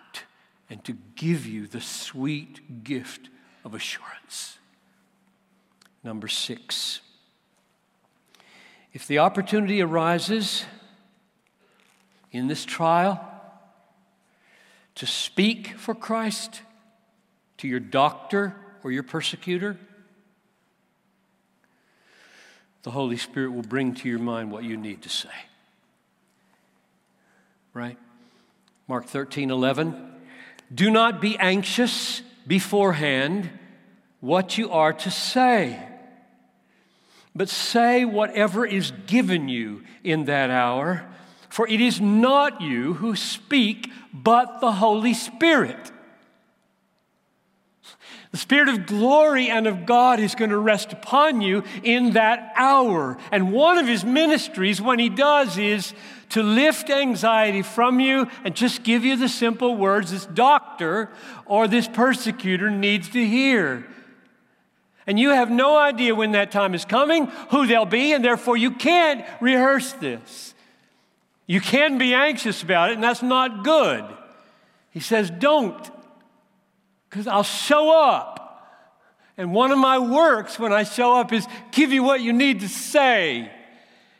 and 0.69 0.83
to 0.83 0.97
give 1.15 1.45
you 1.45 1.67
the 1.67 1.81
sweet 1.81 2.83
gift 2.83 3.29
of 3.63 3.73
assurance. 3.73 4.57
Number 6.03 6.27
six, 6.27 7.01
if 8.93 9.07
the 9.07 9.19
opportunity 9.19 9.81
arises, 9.81 10.65
in 12.35 12.47
this 12.47 12.65
trial 12.65 13.25
to 14.95 15.05
speak 15.05 15.69
for 15.77 15.95
Christ 15.95 16.61
to 17.57 17.67
your 17.67 17.79
doctor 17.79 18.53
or 18.83 18.91
your 18.91 19.03
persecutor, 19.03 19.77
the 22.83 22.91
Holy 22.91 23.15
Spirit 23.15 23.51
will 23.53 23.63
bring 23.63 23.93
to 23.95 24.09
your 24.09 24.19
mind 24.19 24.51
what 24.51 24.65
you 24.65 24.75
need 24.75 25.01
to 25.03 25.09
say. 25.09 25.29
Right? 27.73 27.97
Mark 28.87 29.05
13, 29.05 29.49
11. 29.49 30.14
Do 30.73 30.89
not 30.89 31.21
be 31.21 31.37
anxious 31.37 32.21
beforehand 32.47 33.49
what 34.19 34.57
you 34.57 34.71
are 34.71 34.93
to 34.93 35.11
say, 35.11 35.79
but 37.35 37.49
say 37.49 38.05
whatever 38.05 38.65
is 38.65 38.91
given 39.05 39.49
you 39.49 39.83
in 40.03 40.25
that 40.25 40.49
hour 40.49 41.05
for 41.55 41.65
it 41.69 41.79
is 41.79 42.01
not 42.01 42.59
you 42.59 42.95
who 42.95 43.15
speak, 43.15 43.89
but 44.13 44.59
the 44.59 44.73
Holy 44.73 45.13
Spirit. 45.13 45.89
The 48.31 48.37
Spirit 48.37 48.67
of 48.67 48.85
glory 48.85 49.49
and 49.49 49.65
of 49.65 49.85
God 49.85 50.19
is 50.19 50.35
going 50.35 50.49
to 50.49 50.57
rest 50.57 50.91
upon 50.91 51.39
you 51.39 51.63
in 51.81 52.11
that 52.11 52.51
hour. 52.57 53.17
And 53.31 53.53
one 53.53 53.77
of 53.77 53.87
his 53.87 54.03
ministries, 54.03 54.81
when 54.81 54.99
he 54.99 55.07
does, 55.07 55.57
is 55.57 55.93
to 56.29 56.43
lift 56.43 56.89
anxiety 56.89 57.61
from 57.61 57.99
you 57.99 58.27
and 58.43 58.55
just 58.55 58.83
give 58.83 59.05
you 59.05 59.15
the 59.15 59.29
simple 59.29 59.75
words 59.75 60.11
this 60.11 60.25
doctor 60.25 61.09
or 61.45 61.67
this 61.67 61.87
persecutor 61.87 62.69
needs 62.69 63.09
to 63.09 63.25
hear. 63.25 63.85
And 65.07 65.19
you 65.19 65.29
have 65.29 65.51
no 65.51 65.77
idea 65.77 66.15
when 66.15 66.31
that 66.31 66.51
time 66.51 66.73
is 66.73 66.83
coming, 66.83 67.27
who 67.51 67.67
they'll 67.67 67.85
be, 67.85 68.13
and 68.13 68.25
therefore 68.25 68.57
you 68.57 68.71
can't 68.71 69.25
rehearse 69.39 69.93
this. 69.93 70.55
You 71.47 71.61
can 71.61 71.97
be 71.97 72.13
anxious 72.13 72.63
about 72.63 72.89
it, 72.89 72.93
and 72.93 73.03
that's 73.03 73.21
not 73.21 73.63
good. 73.63 74.03
He 74.89 74.99
says, 74.99 75.29
Don't, 75.29 75.91
because 77.09 77.27
I'll 77.27 77.43
show 77.43 77.91
up. 77.91 78.41
And 79.37 79.53
one 79.53 79.71
of 79.71 79.77
my 79.77 79.99
works 79.99 80.57
when 80.57 80.71
I 80.71 80.83
show 80.83 81.17
up 81.17 81.33
is 81.33 81.45
give 81.71 81.91
you 81.91 82.01
what 82.03 82.21
you 82.21 82.33
need 82.33 82.61
to 82.61 82.69
say 82.69 83.51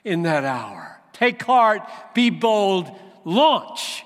in 0.03 0.23
that 0.23 0.43
hour. 0.43 0.94
Take 1.15 1.41
heart, 1.43 1.81
be 2.13 2.29
bold, 2.29 2.91
launch 3.23 4.03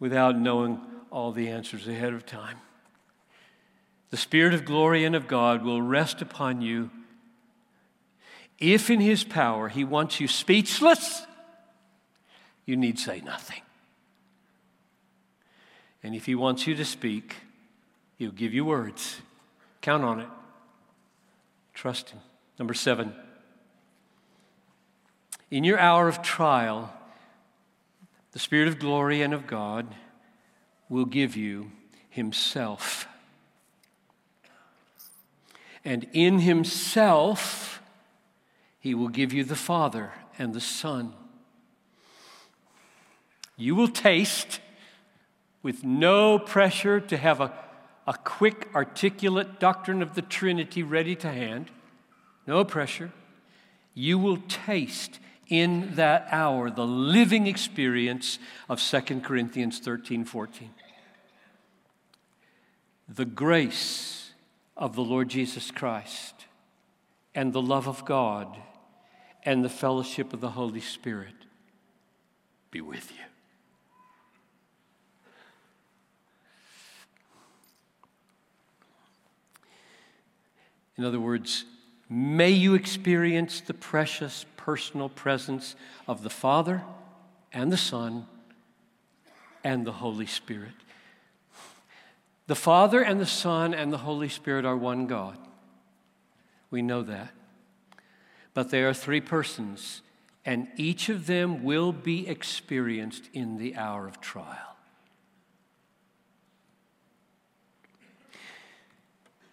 without 0.00 0.38
knowing 0.38 0.80
all 1.10 1.30
the 1.30 1.50
answers 1.50 1.86
ahead 1.86 2.14
of 2.14 2.24
time. 2.24 2.56
The 4.08 4.16
Spirit 4.16 4.54
of 4.54 4.64
glory 4.64 5.04
and 5.04 5.14
of 5.14 5.28
God 5.28 5.62
will 5.62 5.82
rest 5.82 6.22
upon 6.22 6.62
you 6.62 6.90
if 8.58 8.88
in 8.88 9.00
His 9.00 9.24
power 9.24 9.68
He 9.68 9.84
wants 9.84 10.20
you 10.20 10.26
speechless, 10.28 11.26
you 12.64 12.76
need 12.76 12.98
say 12.98 13.20
nothing. 13.20 13.60
And 16.02 16.14
if 16.14 16.24
He 16.24 16.34
wants 16.34 16.66
you 16.66 16.74
to 16.76 16.84
speak, 16.86 17.36
He'll 18.16 18.30
give 18.30 18.54
you 18.54 18.64
words. 18.64 19.20
Count 19.82 20.02
on 20.02 20.20
it. 20.20 20.28
Trust 21.74 22.10
Him. 22.10 22.20
Number 22.58 22.72
seven. 22.72 23.12
In 25.52 25.64
your 25.64 25.78
hour 25.78 26.08
of 26.08 26.22
trial, 26.22 26.90
the 28.30 28.38
Spirit 28.38 28.68
of 28.68 28.78
glory 28.78 29.20
and 29.20 29.34
of 29.34 29.46
God 29.46 29.86
will 30.88 31.04
give 31.04 31.36
you 31.36 31.70
Himself. 32.08 33.06
And 35.84 36.06
in 36.14 36.38
Himself, 36.38 37.82
he 38.80 38.94
will 38.94 39.08
give 39.08 39.34
you 39.34 39.44
the 39.44 39.54
Father 39.54 40.12
and 40.38 40.54
the 40.54 40.60
Son. 40.60 41.12
You 43.58 43.74
will 43.74 43.88
taste 43.88 44.58
with 45.62 45.84
no 45.84 46.38
pressure 46.38 46.98
to 46.98 47.16
have 47.18 47.42
a, 47.42 47.52
a 48.06 48.14
quick, 48.14 48.70
articulate 48.74 49.60
doctrine 49.60 50.00
of 50.00 50.14
the 50.14 50.22
Trinity 50.22 50.82
ready 50.82 51.14
to 51.16 51.30
hand. 51.30 51.70
No 52.46 52.64
pressure. 52.64 53.12
you 53.94 54.18
will 54.18 54.38
taste 54.48 55.18
in 55.52 55.94
that 55.96 56.26
hour 56.30 56.70
the 56.70 56.86
living 56.86 57.46
experience 57.46 58.38
of 58.70 58.80
2 58.80 59.20
Corinthians 59.20 59.78
13 59.80 60.24
14. 60.24 60.70
The 63.06 63.26
grace 63.26 64.30
of 64.78 64.96
the 64.96 65.02
Lord 65.02 65.28
Jesus 65.28 65.70
Christ 65.70 66.46
and 67.34 67.52
the 67.52 67.60
love 67.60 67.86
of 67.86 68.06
God 68.06 68.56
and 69.44 69.62
the 69.62 69.68
fellowship 69.68 70.32
of 70.32 70.40
the 70.40 70.52
Holy 70.52 70.80
Spirit 70.80 71.34
be 72.70 72.80
with 72.80 73.10
you. 73.10 73.18
In 80.96 81.04
other 81.04 81.20
words, 81.20 81.66
may 82.12 82.50
you 82.50 82.74
experience 82.74 83.62
the 83.62 83.72
precious 83.72 84.44
personal 84.58 85.08
presence 85.08 85.74
of 86.06 86.22
the 86.22 86.30
Father 86.30 86.82
and 87.52 87.72
the 87.72 87.76
Son 87.76 88.26
and 89.64 89.86
the 89.86 89.92
Holy 89.92 90.26
Spirit. 90.26 90.74
The 92.48 92.54
Father 92.54 93.00
and 93.00 93.18
the 93.18 93.26
Son 93.26 93.72
and 93.72 93.90
the 93.90 93.98
Holy 93.98 94.28
Spirit 94.28 94.66
are 94.66 94.76
one 94.76 95.06
God. 95.06 95.38
We 96.70 96.82
know 96.82 97.02
that. 97.02 97.32
But 98.52 98.70
they 98.70 98.82
are 98.82 98.92
three 98.92 99.22
persons, 99.22 100.02
and 100.44 100.68
each 100.76 101.08
of 101.08 101.26
them 101.26 101.64
will 101.64 101.92
be 101.92 102.28
experienced 102.28 103.30
in 103.32 103.56
the 103.56 103.74
hour 103.74 104.06
of 104.06 104.20
trial. 104.20 104.76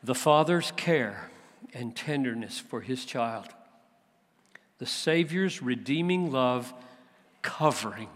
The 0.04 0.16
Father's 0.16 0.72
care 0.76 1.30
and 1.74 1.96
tenderness 1.96 2.60
for 2.60 2.82
his 2.82 3.06
child, 3.06 3.48
the 4.78 4.86
Savior's 4.86 5.62
redeeming 5.62 6.32
love 6.32 6.74
covering 7.42 8.10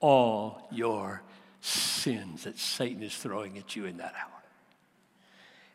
all 0.00 0.66
your 0.70 1.22
sins 1.60 2.44
that 2.44 2.58
Satan 2.58 3.02
is 3.02 3.16
throwing 3.16 3.56
at 3.56 3.76
you 3.76 3.86
in 3.86 3.98
that 3.98 4.14
hour, 4.14 4.42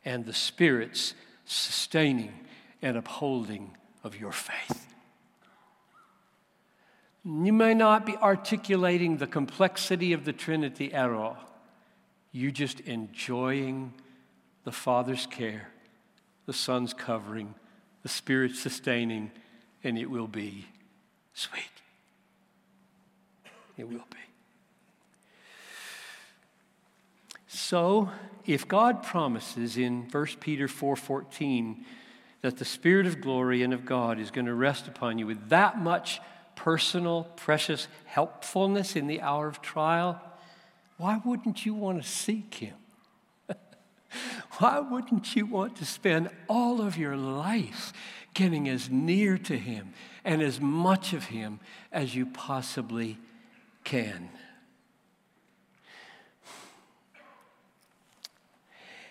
and 0.03 0.25
the 0.25 0.33
Spirit's 0.33 1.13
sustaining 1.45 2.33
and 2.81 2.97
upholding 2.97 3.75
of 4.03 4.19
your 4.19 4.33
faith. 4.33 4.87
You 7.23 7.53
may 7.53 7.73
not 7.73 8.05
be 8.05 8.15
articulating 8.17 9.17
the 9.17 9.27
complexity 9.27 10.13
of 10.13 10.23
the 10.23 10.33
Trinity 10.33 10.93
at 10.93 11.09
all. 11.09 11.37
You're 12.31 12.51
just 12.51 12.79
enjoying 12.81 13.93
the 14.63 14.71
Father's 14.71 15.25
care 15.25 15.69
the 16.47 16.53
Son's 16.53 16.93
covering, 16.93 17.53
the 18.01 18.09
Spirit 18.09 18.55
sustaining, 18.55 19.29
and 19.83 19.97
it 19.97 20.09
will 20.09 20.27
be 20.27 20.65
sweet. 21.35 21.61
It 23.77 23.87
will 23.87 24.05
be. 24.09 24.17
So, 27.47 28.09
if 28.45 28.67
God 28.67 29.03
promises 29.03 29.77
in 29.77 30.09
1 30.09 30.39
Peter 30.39 30.67
4:14 30.67 31.85
that 32.41 32.57
the 32.57 32.65
spirit 32.65 33.05
of 33.05 33.19
glory 33.21 33.61
and 33.61 33.73
of 33.73 33.85
God 33.85 34.19
is 34.19 34.31
going 34.31 34.45
to 34.45 34.53
rest 34.53 34.87
upon 34.87 35.17
you 35.17 35.27
with 35.27 35.49
that 35.49 35.77
much 35.77 36.21
personal 36.55 37.25
precious 37.35 37.87
helpfulness 38.05 38.95
in 38.95 39.07
the 39.07 39.21
hour 39.21 39.47
of 39.47 39.61
trial, 39.61 40.21
why 40.97 41.21
wouldn't 41.23 41.65
you 41.65 41.73
want 41.73 42.01
to 42.01 42.07
seek 42.07 42.55
him? 42.55 42.75
Why 44.59 44.79
wouldn't 44.79 45.35
you 45.35 45.45
want 45.45 45.75
to 45.77 45.85
spend 45.85 46.29
all 46.47 46.81
of 46.81 46.97
your 46.97 47.15
life 47.15 47.93
getting 48.33 48.67
as 48.67 48.89
near 48.89 49.37
to 49.37 49.57
Him 49.57 49.93
and 50.25 50.41
as 50.41 50.59
much 50.59 51.13
of 51.13 51.25
Him 51.25 51.59
as 51.91 52.15
you 52.15 52.25
possibly 52.25 53.17
can? 53.83 54.29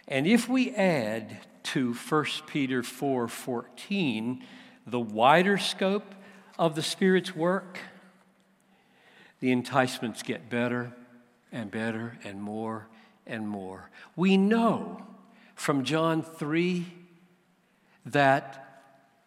And 0.09 0.27
if 0.27 0.49
we 0.49 0.75
add 0.75 1.39
to 1.65 1.95
1 1.95 2.25
Peter 2.47 2.83
4 2.83 3.29
14, 3.29 4.45
the 4.87 5.01
wider 5.01 5.59
scope 5.59 6.15
of 6.59 6.75
the 6.75 6.83
Spirit's 6.83 7.35
work, 7.35 7.79
the 9.41 9.53
enticements 9.53 10.23
get 10.23 10.49
better 10.49 10.93
and 11.53 11.71
better 11.71 12.19
and 12.25 12.41
more 12.41 12.89
and 13.27 13.49
more. 13.49 13.91
We 14.15 14.37
know 14.37 15.03
from 15.55 15.85
John 15.85 16.23
3 16.23 16.87
that 18.07 18.63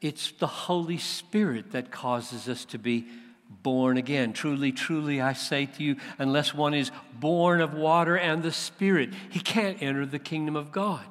it's 0.02 0.32
the 0.32 0.48
Holy 0.48 0.98
Spirit 0.98 1.72
that 1.72 1.92
causes 1.92 2.48
us 2.48 2.66
to 2.66 2.78
be 2.78 3.08
born 3.50 3.98
again. 3.98 4.32
Truly, 4.32 4.72
truly, 4.72 5.20
I 5.22 5.34
say 5.34 5.66
to 5.66 5.84
you, 5.84 5.98
unless 6.18 6.54
one 6.54 6.74
is 6.74 6.92
born 7.14 7.62
of 7.62 7.74
water 7.74 8.18
and 8.18 8.42
the 8.42 8.52
Spirit, 8.52 9.10
he 9.30 9.40
can't 9.40 9.82
enter 9.82 10.06
the 10.06 10.20
kingdom 10.20 10.56
of 10.56 10.72
God. 10.72 11.04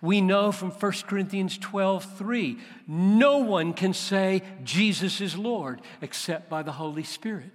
We 0.00 0.20
know 0.20 0.52
from 0.52 0.70
1 0.70 0.92
Corinthians 1.06 1.58
12 1.58 2.04
3, 2.18 2.58
no 2.86 3.38
one 3.38 3.72
can 3.72 3.94
say 3.94 4.42
Jesus 4.62 5.20
is 5.20 5.36
Lord 5.36 5.80
except 6.00 6.48
by 6.48 6.62
the 6.62 6.72
Holy 6.72 7.04
Spirit. 7.04 7.52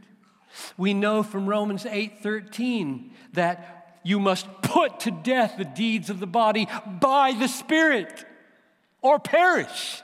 We 0.78 0.94
know 0.94 1.24
from 1.24 1.48
Romans 1.48 1.86
8 1.86 2.20
13 2.22 3.12
that 3.34 3.77
you 4.08 4.22
must 4.22 4.48
put 4.62 5.02
to 5.02 5.12
death 5.12 5.56
the 5.58 5.66
deeds 5.66 6.10
of 6.10 6.22
the 6.22 6.28
body 6.28 6.66
by 7.02 7.34
the 7.38 7.48
Spirit 7.48 8.26
or 9.02 9.20
perish. 9.20 10.02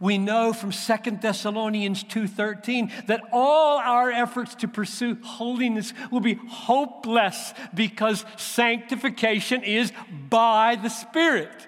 We 0.00 0.16
know 0.16 0.54
from 0.54 0.72
Second 0.72 1.20
Thessalonians 1.20 2.04
2:13 2.04 2.90
that 3.06 3.20
all 3.30 3.76
our 3.78 4.10
efforts 4.10 4.54
to 4.56 4.68
pursue 4.68 5.18
holiness 5.22 5.92
will 6.10 6.20
be 6.20 6.38
hopeless 6.48 7.52
because 7.74 8.24
sanctification 8.38 9.62
is 9.62 9.92
by 10.30 10.76
the 10.76 10.88
Spirit. 10.88 11.66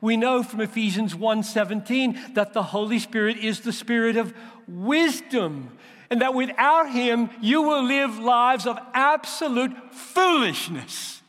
We 0.00 0.16
know 0.16 0.44
from 0.44 0.60
Ephesians 0.60 1.16
1:17 1.16 2.34
that 2.34 2.52
the 2.52 2.62
Holy 2.62 3.00
Spirit 3.00 3.38
is 3.38 3.60
the 3.60 3.72
spirit 3.72 4.16
of 4.16 4.32
wisdom 4.68 5.76
and 6.14 6.22
that 6.22 6.32
without 6.32 6.92
him, 6.92 7.28
you 7.40 7.62
will 7.62 7.82
live 7.82 8.20
lives 8.20 8.68
of 8.68 8.78
absolute 8.92 9.72
foolishness. 9.92 11.20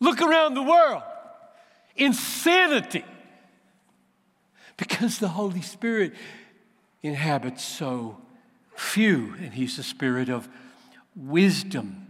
Look 0.00 0.20
around 0.20 0.54
the 0.54 0.64
world 0.64 1.04
insanity. 1.94 3.04
Because 4.76 5.20
the 5.20 5.28
Holy 5.28 5.62
Spirit 5.62 6.14
inhabits 7.04 7.64
so 7.64 8.18
few, 8.74 9.36
and 9.38 9.54
he's 9.54 9.76
the 9.76 9.84
spirit 9.84 10.28
of 10.28 10.48
wisdom. 11.14 12.08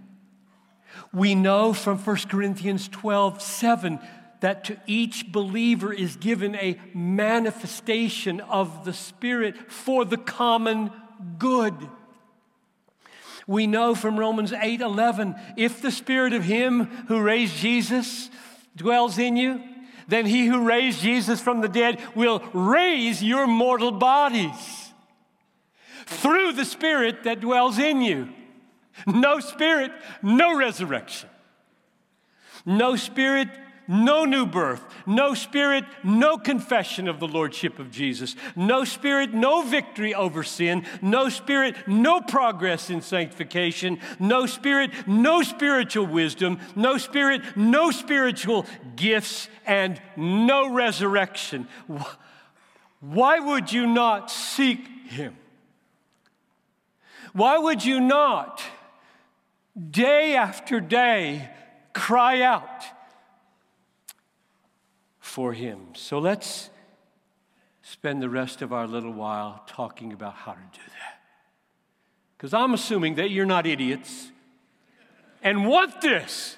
We 1.13 1.35
know 1.35 1.75
from 1.75 1.99
1 1.99 2.17
Corinthians 2.31 2.89
12 2.89 3.43
7 3.43 4.01
that 4.41 4.65
to 4.65 4.79
each 4.87 5.31
believer 5.31 5.93
is 5.93 6.17
given 6.17 6.55
a 6.55 6.81
manifestation 6.95 8.41
of 8.41 8.87
the 8.87 8.95
Spirit 8.95 9.71
for 9.71 10.07
the 10.07 10.17
common 10.17 10.91
good. 11.39 11.75
We 13.47 13.67
know 13.67 13.95
from 13.95 14.19
Romans 14.19 14.53
8 14.53 14.81
11, 14.81 15.35
if 15.57 15.83
the 15.83 15.91
spirit 15.91 16.33
of 16.33 16.45
him 16.45 16.85
who 17.09 17.21
raised 17.21 17.57
Jesus 17.57 18.31
dwells 18.77 19.19
in 19.19 19.37
you, 19.37 19.63
then 20.09 20.27
he 20.27 20.47
who 20.47 20.65
raised 20.65 21.01
Jesus 21.01 21.41
from 21.41 21.61
the 21.61 21.69
dead 21.69 22.01
will 22.15 22.41
raise 22.53 23.23
your 23.23 23.47
mortal 23.47 23.93
bodies 23.93 24.93
through 26.07 26.53
the 26.53 26.65
spirit 26.65 27.25
that 27.25 27.41
dwells 27.41 27.79
in 27.79 28.03
you. 28.03 28.29
No 29.07 29.41
spirit, 29.41 29.93
no 30.23 30.57
resurrection. 30.57 31.29
No 32.67 32.97
spirit, 32.97 33.49
no 33.91 34.25
new 34.25 34.47
birth, 34.47 34.85
no 35.05 35.35
spirit, 35.35 35.85
no 36.05 36.39
confession 36.39 37.09
of 37.09 37.19
the 37.19 37.27
Lordship 37.27 37.81
of 37.81 37.91
Jesus, 37.91 38.37
no 38.55 38.85
spirit, 38.85 39.35
no 39.35 39.63
victory 39.63 40.15
over 40.15 40.45
sin, 40.45 40.87
no 41.03 41.29
spirit, 41.29 41.75
no 41.89 42.21
progress 42.21 42.89
in 42.89 43.03
sanctification, 43.03 43.99
no 44.21 44.47
spirit, 44.47 44.93
no 45.09 45.43
spiritual 45.43 46.07
wisdom, 46.07 46.61
no 46.77 46.99
spirit, 46.99 47.43
no 47.57 47.91
spiritual 47.91 48.65
gifts, 48.95 49.49
and 49.67 50.01
no 50.17 50.73
resurrection. 50.73 51.67
Why 53.01 53.41
would 53.41 53.73
you 53.73 53.89
not 53.89 54.31
seek 54.31 54.87
Him? 55.09 55.37
Why 57.33 57.59
would 57.59 57.85
you 57.85 58.01
not, 58.01 58.63
day 59.91 60.37
after 60.37 60.79
day, 60.81 61.51
cry 61.93 62.43
out? 62.43 62.85
For 65.31 65.53
Him. 65.53 65.95
So 65.95 66.19
let's 66.19 66.71
spend 67.83 68.21
the 68.21 68.29
rest 68.29 68.63
of 68.63 68.73
our 68.73 68.87
little 68.87 69.13
while 69.13 69.63
talking 69.67 70.13
about 70.13 70.35
how 70.35 70.53
to 70.53 70.59
do 70.75 70.81
that. 70.87 71.23
Because 72.37 72.53
I'm 72.53 72.75
assuming 72.75 73.15
that 73.15 73.31
you're 73.31 73.47
not 73.47 73.67
idiots 73.67 74.33
and 75.43 75.67
want 75.67 76.01
this. 76.01 76.57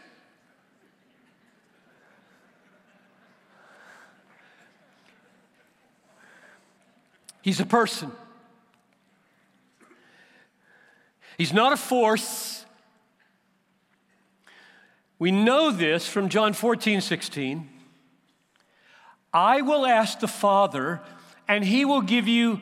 He's 7.42 7.60
a 7.60 7.66
person. 7.66 8.10
He's 11.36 11.52
not 11.52 11.72
a 11.72 11.76
force. 11.76 12.64
We 15.18 15.30
know 15.30 15.70
this 15.70 16.08
from 16.08 16.28
John 16.28 16.52
14, 16.52 17.00
16. 17.00 17.71
I 19.32 19.62
will 19.62 19.86
ask 19.86 20.20
the 20.20 20.28
Father, 20.28 21.00
and 21.48 21.64
he 21.64 21.84
will 21.84 22.02
give 22.02 22.28
you 22.28 22.60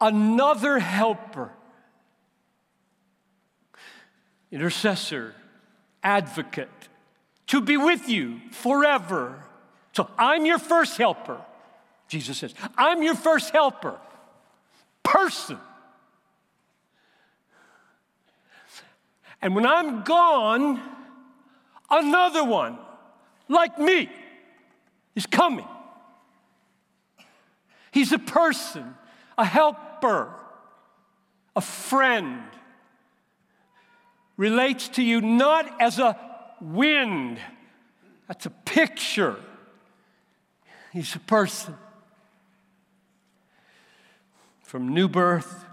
another 0.00 0.78
helper, 0.78 1.50
intercessor, 4.52 5.34
advocate, 6.02 6.68
to 7.46 7.60
be 7.60 7.76
with 7.76 8.08
you 8.08 8.40
forever. 8.50 9.42
So 9.92 10.08
I'm 10.18 10.44
your 10.44 10.58
first 10.58 10.98
helper, 10.98 11.40
Jesus 12.08 12.38
says. 12.38 12.54
I'm 12.76 13.02
your 13.02 13.14
first 13.14 13.50
helper, 13.50 13.98
person. 15.02 15.58
And 19.40 19.54
when 19.54 19.66
I'm 19.66 20.02
gone, 20.02 20.80
another 21.90 22.44
one 22.44 22.78
like 23.48 23.78
me 23.78 24.10
is 25.18 25.26
coming. 25.26 25.66
He's 27.90 28.12
a 28.12 28.20
person, 28.20 28.94
a 29.36 29.44
helper, 29.44 30.32
a 31.56 31.60
friend. 31.60 32.40
Relates 34.36 34.86
to 34.90 35.02
you 35.02 35.20
not 35.20 35.82
as 35.82 35.98
a 35.98 36.16
wind, 36.60 37.38
that's 38.28 38.46
a 38.46 38.50
picture. 38.50 39.34
He's 40.92 41.16
a 41.16 41.20
person. 41.20 41.74
From 44.62 44.94
new 44.94 45.08
birth, 45.08 45.64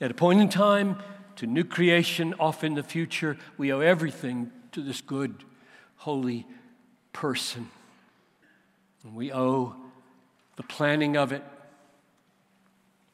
at 0.00 0.10
a 0.10 0.14
point 0.14 0.40
in 0.40 0.48
time, 0.48 0.96
to 1.36 1.46
new 1.46 1.64
creation 1.64 2.32
off 2.40 2.64
in 2.64 2.74
the 2.74 2.82
future, 2.82 3.36
we 3.58 3.70
owe 3.70 3.80
everything 3.80 4.50
to 4.72 4.80
this 4.80 5.02
good, 5.02 5.44
holy 5.96 6.46
person. 7.12 7.68
And 9.04 9.14
we 9.14 9.32
owe 9.32 9.74
the 10.56 10.62
planning 10.62 11.16
of 11.16 11.32
it 11.32 11.42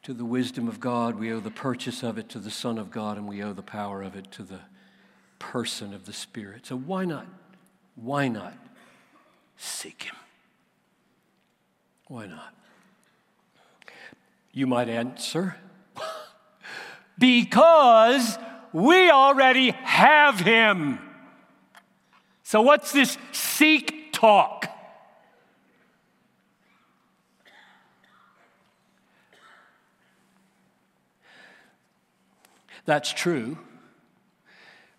to 0.02 0.12
the 0.12 0.24
wisdom 0.24 0.68
of 0.68 0.80
God. 0.80 1.18
We 1.18 1.32
owe 1.32 1.40
the 1.40 1.50
purchase 1.50 2.02
of 2.02 2.18
it 2.18 2.28
to 2.30 2.38
the 2.38 2.50
Son 2.50 2.78
of 2.78 2.90
God, 2.90 3.16
and 3.16 3.26
we 3.26 3.42
owe 3.42 3.52
the 3.52 3.62
power 3.62 4.02
of 4.02 4.16
it 4.16 4.30
to 4.32 4.42
the 4.42 4.60
person 5.38 5.94
of 5.94 6.06
the 6.06 6.12
Spirit. 6.12 6.66
So 6.66 6.76
why 6.76 7.04
not? 7.04 7.26
Why 7.94 8.28
not 8.28 8.54
seek 9.56 10.04
Him? 10.04 10.14
Why 12.06 12.26
not? 12.26 12.54
You 14.52 14.66
might 14.66 14.88
answer, 14.88 15.56
because 17.18 18.38
we 18.72 19.10
already 19.10 19.70
have 19.70 20.40
Him. 20.40 20.98
So, 22.42 22.62
what's 22.62 22.92
this 22.92 23.18
seek 23.32 24.12
talk? 24.12 24.77
That's 32.88 33.12
true. 33.12 33.58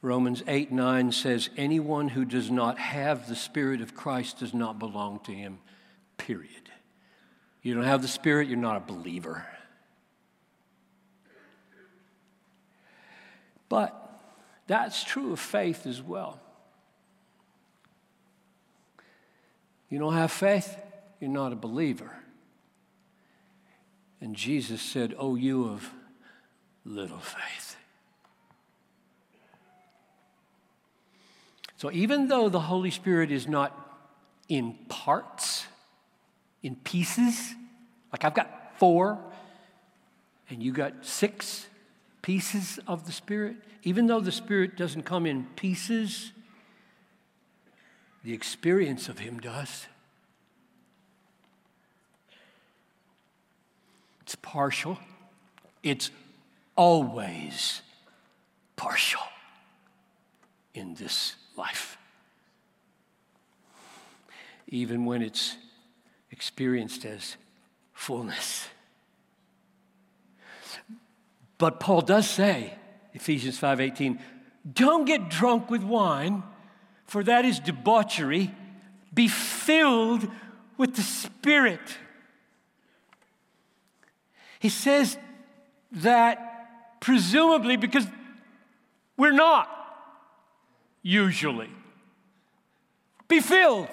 Romans 0.04 0.44
8 0.48 0.72
9 0.72 1.12
says, 1.12 1.50
Anyone 1.58 2.10
who 2.10 2.24
does 2.24 2.52
not 2.52 2.78
have 2.78 3.28
the 3.28 3.36
Spirit 3.36 3.82
of 3.82 3.96
Christ 3.96 4.42
does 4.42 4.54
not 4.54 4.78
belong 4.78 5.22
to 5.22 5.32
him, 5.32 5.58
period. 6.16 6.70
You 7.64 7.74
don't 7.74 7.86
have 7.86 8.04
the 8.04 8.08
Spirit, 8.08 8.48
you're 8.48 8.58
not 8.60 8.78
a 8.78 8.94
believer. 8.94 9.44
But 13.70 14.22
that's 14.68 15.04
true 15.04 15.34
of 15.34 15.40
faith 15.40 15.88
as 15.88 16.00
well. 16.00 16.40
You 19.90 19.98
don't 19.98 20.14
have 20.14 20.32
faith, 20.32 20.78
you're 21.20 21.32
not 21.32 21.54
a 21.54 21.56
believer. 21.56 22.12
And 24.22 24.36
Jesus 24.36 24.80
said, 24.80 25.16
Oh, 25.18 25.34
you 25.34 25.66
of 25.66 25.90
little 26.86 27.18
faith. 27.18 27.78
So 31.80 31.90
even 31.94 32.28
though 32.28 32.50
the 32.50 32.60
Holy 32.60 32.92
Spirit 32.92 33.32
is 33.32 33.48
not 33.48 33.72
in 34.50 34.76
parts, 34.90 35.66
in 36.62 36.76
pieces, 36.76 37.56
like 38.12 38.26
I've 38.26 38.34
got 38.34 38.78
four 38.78 39.18
and 40.50 40.62
you 40.62 40.74
got 40.74 41.06
six 41.06 41.68
pieces 42.22 42.82
of 42.86 43.06
the 43.06 43.14
Spirit, 43.14 43.56
even 43.84 44.08
though 44.08 44.20
the 44.20 44.34
Spirit 44.34 44.76
doesn't 44.76 45.04
come 45.04 45.26
in 45.26 45.46
pieces, 45.56 46.34
the 48.26 48.34
experience 48.34 49.08
of 49.08 49.20
Him 49.20 49.40
does. 49.40 49.86
It's 54.24 54.36
partial, 54.36 55.00
it's 55.82 56.12
always 56.76 57.84
partial 58.76 59.22
in 60.74 60.96
this 60.96 61.36
life. 61.60 61.98
Even 64.68 65.06
when 65.06 65.22
it's 65.22 65.58
experienced 66.32 67.06
as 67.06 67.38
fullness. 67.94 68.68
But 71.58 71.80
Paul 71.80 72.02
does 72.02 72.30
say, 72.30 72.74
Ephesians 73.14 73.60
5:18, 73.60 74.20
don't 74.72 75.06
get 75.06 75.30
drunk 75.30 75.70
with 75.70 75.84
wine, 75.84 76.44
for 77.06 77.24
that 77.24 77.46
is 77.46 77.60
debauchery. 77.60 78.54
Be 79.14 79.28
filled 79.28 80.28
with 80.78 80.96
the 80.96 81.02
Spirit. 81.02 81.98
He 84.60 84.70
says 84.70 85.18
that 85.92 87.00
presumably 87.00 87.76
because 87.76 88.06
we're 89.18 89.32
not 89.32 89.79
usually. 91.02 91.70
Be 93.28 93.40
filled. 93.40 93.90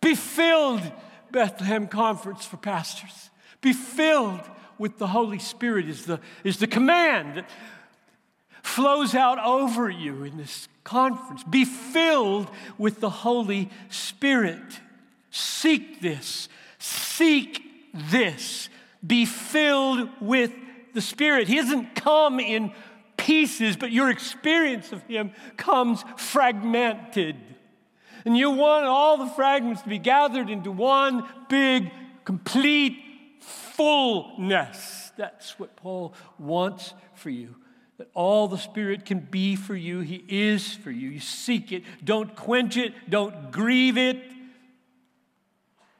Be 0.00 0.14
filled, 0.14 0.82
Bethlehem 1.30 1.88
Conference 1.88 2.44
for 2.44 2.56
pastors. 2.56 3.30
Be 3.60 3.72
filled 3.72 4.42
with 4.78 4.98
the 4.98 5.08
Holy 5.08 5.38
Spirit 5.38 5.88
is 5.88 6.04
the, 6.04 6.20
is 6.44 6.58
the 6.58 6.66
command 6.66 7.36
that 7.36 7.50
flows 8.62 9.14
out 9.14 9.38
over 9.38 9.88
you 9.88 10.24
in 10.24 10.36
this 10.36 10.68
conference. 10.84 11.42
Be 11.44 11.64
filled 11.64 12.48
with 12.78 13.00
the 13.00 13.10
Holy 13.10 13.70
Spirit. 13.88 14.80
Seek 15.30 16.00
this. 16.00 16.48
Seek 16.78 17.62
this. 18.10 18.68
Be 19.04 19.24
filled 19.24 20.08
with 20.20 20.52
the 20.94 21.00
Spirit. 21.00 21.48
He 21.48 21.56
doesn't 21.56 21.94
come 21.94 22.38
in 22.38 22.72
pieces, 23.26 23.76
but 23.76 23.90
your 23.90 24.08
experience 24.08 24.92
of 24.92 25.02
Him 25.02 25.32
comes 25.56 26.04
fragmented. 26.16 27.36
And 28.24 28.36
you 28.36 28.52
want 28.52 28.86
all 28.86 29.18
the 29.18 29.26
fragments 29.26 29.82
to 29.82 29.88
be 29.88 29.98
gathered 29.98 30.48
into 30.48 30.70
one 30.70 31.28
big, 31.48 31.90
complete 32.24 32.96
fullness. 33.40 35.10
That's 35.16 35.58
what 35.58 35.74
Paul 35.74 36.14
wants 36.38 36.94
for 37.14 37.30
you. 37.30 37.56
That 37.98 38.08
all 38.14 38.46
the 38.46 38.58
Spirit 38.58 39.04
can 39.04 39.18
be 39.18 39.56
for 39.56 39.74
you, 39.74 40.00
He 40.00 40.24
is 40.28 40.74
for 40.74 40.92
you. 40.92 41.08
You 41.08 41.20
seek 41.20 41.72
it. 41.72 41.82
Don't 42.04 42.36
quench 42.36 42.76
it, 42.76 43.10
don't 43.10 43.50
grieve 43.50 43.98
it. 43.98 44.22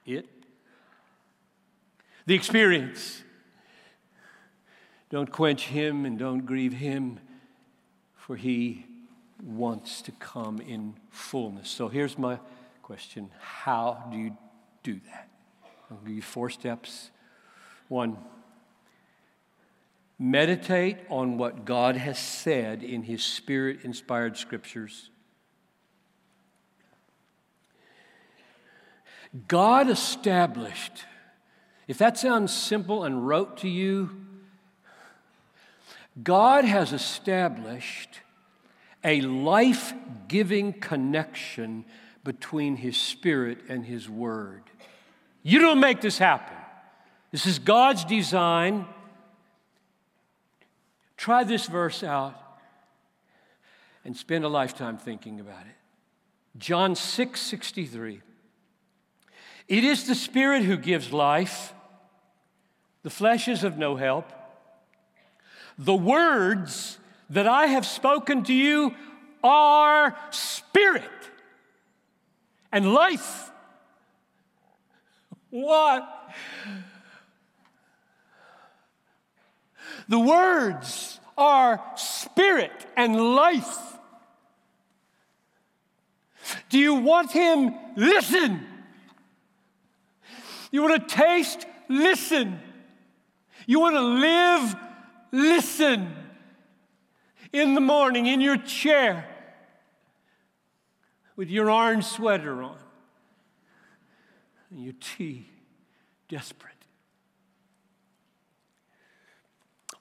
It. 0.05 0.29
The 2.27 2.35
experience. 2.35 3.25
Don't 5.09 5.31
quench 5.31 5.69
him 5.69 6.05
and 6.05 6.19
don't 6.19 6.45
grieve 6.45 6.73
him, 6.73 7.21
for 8.15 8.37
he 8.37 8.87
wants 9.43 10.03
to 10.03 10.13
come 10.13 10.61
in 10.61 10.97
fullness. 11.11 11.69
So 11.69 11.89
here's 11.89 12.19
my 12.19 12.39
question 12.83 13.31
How 13.39 14.09
do 14.11 14.17
you 14.17 14.37
do 14.83 15.01
that? 15.07 15.29
I'll 15.91 15.99
give 15.99 16.17
you 16.17 16.23
four 16.23 16.51
steps. 16.51 17.11
One, 17.89 18.19
meditate 20.19 20.99
on 21.09 21.39
what 21.39 21.65
God 21.65 21.97
has 21.97 22.19
said 22.19 22.83
in 22.83 23.03
his 23.03 23.23
spirit 23.23 23.81
inspired 23.85 24.37
scriptures. 24.37 25.11
God 29.47 29.89
established, 29.89 31.05
if 31.87 31.99
that 31.99 32.19
sounds 32.19 32.53
simple 32.53 33.05
and 33.05 33.29
rote 33.29 33.59
to 33.59 33.69
you, 33.69 34.26
God 36.23 36.65
has 36.65 36.93
established 36.93 38.21
a 39.05 39.21
life 39.21 39.93
giving 40.29 40.73
connection 40.73 41.85
between 42.25 42.77
His 42.77 42.97
Spirit 42.97 43.59
and 43.69 43.85
His 43.85 44.09
Word. 44.09 44.63
You 45.43 45.59
don't 45.61 45.81
make 45.81 46.01
this 46.01 46.19
happen. 46.19 46.57
This 47.31 47.47
is 47.47 47.59
God's 47.59 48.05
design. 48.05 48.87
Try 51.17 51.45
this 51.45 51.67
verse 51.67 52.03
out 52.03 52.35
and 54.05 54.17
spend 54.17 54.45
a 54.45 54.49
lifetime 54.49 54.97
thinking 54.97 55.41
about 55.41 55.67
it. 55.67 56.59
John 56.59 56.95
6 56.95 57.41
63. 57.41 58.23
It 59.69 59.85
is 59.85 60.07
the 60.07 60.15
Spirit 60.15 60.63
who 60.63 60.77
gives 60.77 61.13
life, 61.13 61.75
the 63.03 63.11
flesh 63.11 63.49
is 63.49 63.65
of 63.65 63.77
no 63.77 63.97
help. 63.97 64.33
The 65.79 65.95
words 65.95 66.99
that 67.31 67.47
I 67.47 67.67
have 67.67 67.85
spoken 67.85 68.45
to 68.45 68.55
you 68.55 68.95
are 69.43 70.17
spirit 70.31 71.03
and 72.73 72.93
life. 72.93 73.51
What? 75.51 76.09
The 80.09 80.19
words 80.19 81.21
are 81.37 81.83
spirit 81.97 82.87
and 82.97 83.35
life. 83.35 83.79
Do 86.69 86.79
you 86.79 86.95
want 86.95 87.33
him? 87.33 87.75
Listen. 87.97 88.65
You 90.71 90.83
want 90.83 91.09
to 91.09 91.15
taste? 91.15 91.67
Listen. 91.89 92.61
You 93.67 93.81
want 93.81 93.97
to 93.97 94.01
live? 94.01 94.77
Listen. 95.37 96.15
In 97.53 97.75
the 97.75 97.81
morning, 97.81 98.27
in 98.27 98.41
your 98.41 98.57
chair, 98.57 99.29
with 101.37 101.51
your 101.51 101.71
orange 101.71 102.05
sweater 102.05 102.63
on, 102.63 102.79
and 104.71 104.83
your 104.83 104.95
tea, 104.99 105.47
desperate. 106.29 106.73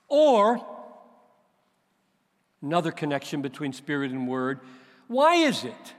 Or, 0.07 0.65
another 2.61 2.91
connection 2.91 3.41
between 3.41 3.73
spirit 3.73 4.11
and 4.11 4.27
word. 4.27 4.61
Why 5.07 5.35
is 5.35 5.65
it 5.65 5.93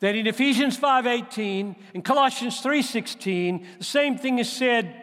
that 0.00 0.16
in 0.16 0.26
Ephesians 0.26 0.78
5:18 0.78 1.76
and 1.92 2.02
Colossians 2.02 2.60
3:16 2.60 3.66
the 3.78 3.84
same 3.84 4.16
thing 4.16 4.38
is 4.38 4.50
said 4.50 4.94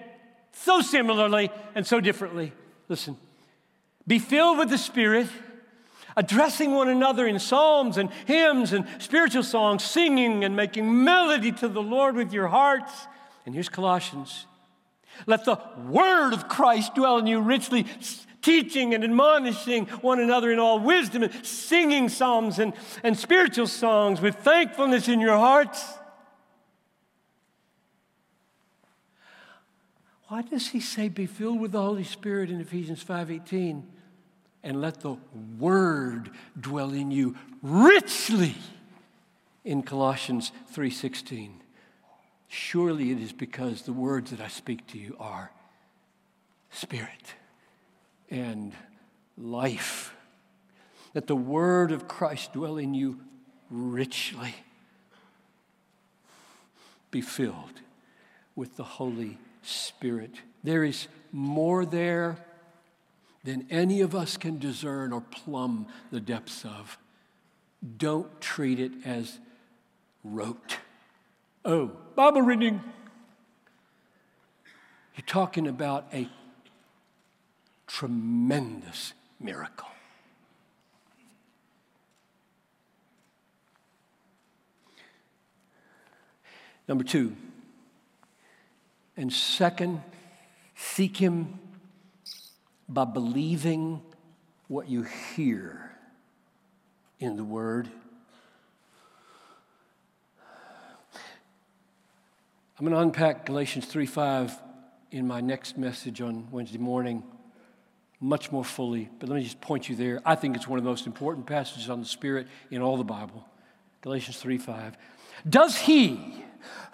so 0.52 0.82
similarly 0.82 1.52
and 1.76 1.86
so 1.86 2.02
differently. 2.02 2.52
Listen. 2.90 3.18
Be 4.08 4.20
filled 4.20 4.58
with 4.60 4.70
the 4.70 4.78
Spirit, 4.78 5.28
addressing 6.16 6.72
one 6.72 6.90
another 6.90 7.26
in 7.28 7.40
psalms 7.40 7.98
and 7.98 8.12
hymns 8.26 8.72
and 8.72 8.88
spiritual 9.00 9.44
songs, 9.44 9.84
singing 9.84 10.44
and 10.44 10.56
making 10.56 11.04
melody 11.04 11.52
to 11.54 11.68
the 11.68 11.82
Lord 11.82 12.16
with 12.16 12.32
your 12.32 12.48
hearts. 12.48 12.92
And 13.46 13.54
here's 13.54 13.70
Colossians. 13.70 14.46
Let 15.26 15.46
the 15.46 15.60
word 15.88 16.34
of 16.34 16.48
Christ 16.48 16.96
dwell 16.96 17.18
in 17.18 17.28
you 17.28 17.42
richly, 17.42 17.86
teaching 18.42 18.94
and 18.94 19.04
admonishing 19.04 19.88
one 20.02 20.20
another 20.20 20.52
in 20.52 20.60
all 20.60 20.80
wisdom, 20.80 21.24
and 21.24 21.46
singing 21.46 22.10
psalms 22.10 22.60
and, 22.60 22.74
and 23.02 23.18
spiritual 23.18 23.68
songs 23.68 24.22
with 24.22 24.36
thankfulness 24.36 25.08
in 25.08 25.20
your 25.20 25.38
hearts. 25.38 25.84
Why 30.28 30.42
does 30.42 30.70
he 30.70 30.80
say 30.80 31.08
be 31.08 31.28
filled 31.28 31.60
with 31.60 31.72
the 31.72 31.82
Holy 31.82 32.04
Spirit 32.04 32.50
in 32.50 32.60
Ephesians 32.60 33.04
5:18 33.04 33.95
and 34.66 34.82
let 34.82 35.02
the 35.02 35.16
word 35.60 36.32
dwell 36.60 36.92
in 36.92 37.12
you 37.12 37.36
richly 37.62 38.56
in 39.64 39.84
Colossians 39.84 40.52
3:16? 40.74 41.62
Surely 42.48 43.12
it 43.12 43.22
is 43.22 43.32
because 43.32 43.84
the 43.84 43.94
words 43.94 44.32
that 44.32 44.42
I 44.42 44.48
speak 44.48 44.88
to 44.88 44.98
you 44.98 45.16
are 45.20 45.52
spirit 46.72 47.36
and 48.30 48.74
life. 49.38 50.16
That 51.14 51.28
the 51.28 51.36
word 51.36 51.92
of 51.92 52.08
Christ 52.08 52.54
dwell 52.54 52.78
in 52.78 52.94
you 52.94 53.22
richly. 53.70 54.56
Be 57.12 57.22
filled 57.22 57.82
with 58.56 58.78
the 58.78 58.84
Holy 58.84 59.38
Spirit. 59.62 60.42
There 60.64 60.84
is 60.84 61.08
more 61.32 61.86
there 61.86 62.44
than 63.46 63.68
any 63.70 64.02
of 64.02 64.16
us 64.16 64.38
can 64.38 64.58
discern 64.58 65.14
or 65.14 65.22
plumb 65.22 65.88
the 66.12 66.20
depths 66.20 66.66
of. 66.66 66.98
Don't 67.98 68.42
treat 68.42 68.80
it 68.80 68.92
as 69.06 69.40
rote. 70.24 70.80
Oh, 71.64 71.92
Bible 72.16 72.42
reading. 72.42 72.82
You're 75.16 75.26
talking 75.28 75.68
about 75.68 76.08
a 76.12 76.28
tremendous 77.88 79.14
miracle. 79.40 79.88
Number 86.88 87.04
two, 87.04 87.36
and 89.18 89.32
second, 89.32 90.02
seek 90.76 91.18
Him 91.18 91.60
by 92.88 93.06
believing 93.06 94.02
what 94.68 94.90
you 94.90 95.04
hear 95.04 95.92
in 97.20 97.36
the 97.36 97.44
Word. 97.44 97.90
I'm 102.78 102.86
going 102.86 102.92
to 102.92 103.00
unpack 103.00 103.46
Galatians 103.46 103.86
3 103.86 104.06
5 104.06 104.54
in 105.12 105.26
my 105.26 105.40
next 105.40 105.78
message 105.78 106.22
on 106.22 106.48
Wednesday 106.52 106.78
morning 106.78 107.24
much 108.20 108.52
more 108.52 108.66
fully, 108.66 109.10
but 109.20 109.30
let 109.30 109.36
me 109.36 109.44
just 109.44 109.62
point 109.62 109.88
you 109.88 109.96
there. 109.96 110.22
I 110.26 110.36
think 110.36 110.56
it's 110.56 110.68
one 110.68 110.80
of 110.80 110.84
the 110.84 110.90
most 110.90 111.06
important 111.06 111.46
passages 111.46 111.90
on 111.90 112.00
the 112.00 112.06
Spirit 112.06 112.48
in 112.72 112.82
all 112.82 112.98
the 112.98 113.04
Bible. 113.04 113.48
Galatians 114.02 114.38
3 114.38 114.58
5. 114.58 114.98
Does 115.48 115.78
he 115.78 116.44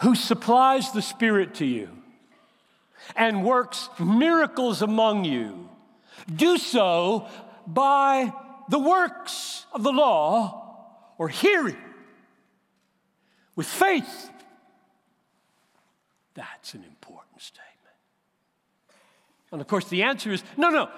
who 0.01 0.15
supplies 0.15 0.91
the 0.91 1.01
Spirit 1.01 1.55
to 1.55 1.65
you 1.65 1.89
and 3.15 3.43
works 3.43 3.89
miracles 3.99 4.81
among 4.81 5.25
you 5.25 5.69
do 6.33 6.57
so 6.57 7.27
by 7.67 8.33
the 8.69 8.79
works 8.79 9.65
of 9.73 9.83
the 9.83 9.91
law 9.91 11.13
or 11.17 11.29
hearing 11.29 11.77
with 13.55 13.67
faith? 13.67 14.29
That's 16.33 16.73
an 16.73 16.83
important 16.83 17.41
statement. 17.41 17.67
And 19.51 19.61
of 19.61 19.67
course, 19.67 19.89
the 19.89 20.03
answer 20.03 20.31
is 20.31 20.43
no, 20.57 20.69
no, 20.69 20.89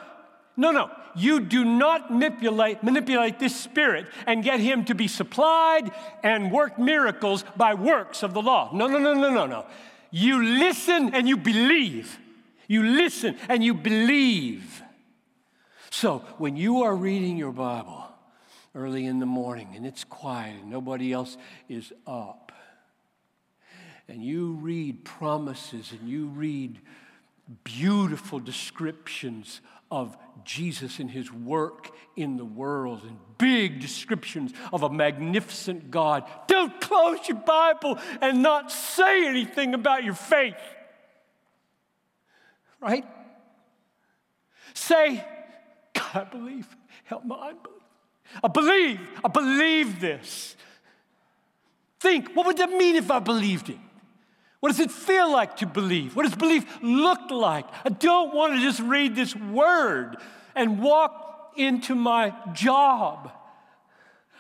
no, 0.56 0.72
no. 0.72 0.92
You 1.16 1.40
do 1.40 1.64
not 1.64 2.12
manipulate, 2.12 2.84
manipulate 2.84 3.40
this 3.40 3.56
spirit 3.56 4.08
and 4.28 4.44
get 4.44 4.60
him 4.60 4.86
to 4.86 4.96
be 4.96 5.08
supplied 5.08 5.92
and 6.24 6.52
work 6.52 6.78
miracles 6.78 7.44
by 7.56 7.74
works 7.74 8.24
of 8.24 8.34
the 8.34 8.42
law. 8.42 8.70
No, 8.74 8.88
no, 8.88 9.00
no, 9.00 9.14
no, 9.14 9.32
no, 9.32 9.46
no. 9.46 9.66
You 10.12 10.44
listen 10.44 11.14
and 11.14 11.28
you 11.28 11.38
believe. 11.38 12.20
You 12.68 12.84
listen 12.84 13.36
and 13.50 13.64
you 13.64 13.74
believe. 13.74 14.83
So 15.94 16.24
when 16.40 16.58
you 16.58 16.82
are 16.82 16.96
reading 16.96 17.38
your 17.38 17.52
Bible 17.52 18.04
early 18.74 19.06
in 19.06 19.20
the 19.20 19.28
morning 19.28 19.74
and 19.76 19.86
it's 19.86 20.04
quiet 20.04 20.56
and 20.60 20.72
nobody 20.72 21.14
else 21.14 21.38
is 21.70 21.94
up, 22.08 22.52
and 24.08 24.24
you 24.24 24.54
read 24.54 25.06
promises 25.06 25.92
and 25.92 26.10
you 26.10 26.30
read 26.30 26.80
beautiful 27.64 28.40
descriptions 28.40 29.62
of 29.92 30.18
Jesus 30.44 30.98
and 30.98 31.12
his 31.12 31.32
work 31.32 31.92
in 32.16 32.38
the 32.38 32.46
world 32.46 33.04
and 33.04 33.20
big 33.38 33.80
descriptions 33.80 34.52
of 34.74 34.82
a 34.82 34.90
magnificent 34.90 35.92
God. 35.92 36.24
Don't 36.48 36.82
close 36.82 37.20
your 37.30 37.38
Bible 37.38 38.00
and 38.20 38.42
not 38.42 38.72
say 38.72 39.28
anything 39.28 39.76
about 39.76 40.04
your 40.04 40.16
faith. 40.16 40.58
Right? 42.82 43.06
Say, 44.74 45.24
I 46.14 46.24
believe. 46.24 46.68
Help 47.06 47.26
my 47.26 47.50
unbelief. 47.50 47.84
I 48.44 48.48
believe. 48.48 49.00
I 49.24 49.28
believe 49.28 50.00
this. 50.00 50.56
Think, 52.00 52.34
what 52.34 52.46
would 52.46 52.58
that 52.58 52.70
mean 52.70 52.96
if 52.96 53.10
I 53.10 53.20
believed 53.20 53.70
it? 53.70 53.78
What 54.60 54.70
does 54.70 54.80
it 54.80 54.92
feel 54.92 55.32
like 55.32 55.58
to 55.58 55.66
believe? 55.66 56.16
What 56.16 56.24
does 56.24 56.36
belief 56.36 56.66
look 56.82 57.32
like? 57.32 57.66
I 57.84 57.90
don't 57.90 58.34
want 58.34 58.54
to 58.54 58.62
just 58.62 58.80
read 58.80 59.16
this 59.16 59.36
word 59.36 60.18
and 60.56 60.82
walk 60.82 61.54
into 61.58 61.96
my 61.96 62.34
job. 62.54 63.32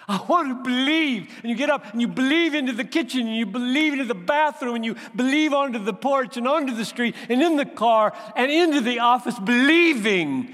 I 0.07 0.21
want 0.27 0.49
to 0.49 0.63
believe. 0.63 1.29
And 1.41 1.49
you 1.49 1.55
get 1.55 1.69
up 1.69 1.91
and 1.91 2.01
you 2.01 2.07
believe 2.07 2.53
into 2.53 2.73
the 2.73 2.83
kitchen 2.83 3.27
and 3.27 3.35
you 3.35 3.45
believe 3.45 3.93
into 3.93 4.05
the 4.05 4.15
bathroom 4.15 4.75
and 4.75 4.85
you 4.85 4.95
believe 5.15 5.53
onto 5.53 5.79
the 5.79 5.93
porch 5.93 6.37
and 6.37 6.47
onto 6.47 6.75
the 6.75 6.85
street 6.85 7.15
and 7.29 7.41
in 7.41 7.55
the 7.55 7.65
car 7.65 8.13
and 8.35 8.51
into 8.51 8.81
the 8.81 8.99
office, 8.99 9.37
believing. 9.39 10.53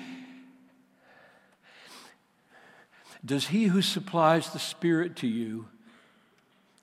Does 3.25 3.47
he 3.47 3.65
who 3.65 3.81
supplies 3.81 4.49
the 4.51 4.59
Spirit 4.59 5.15
to 5.17 5.27
you 5.27 5.67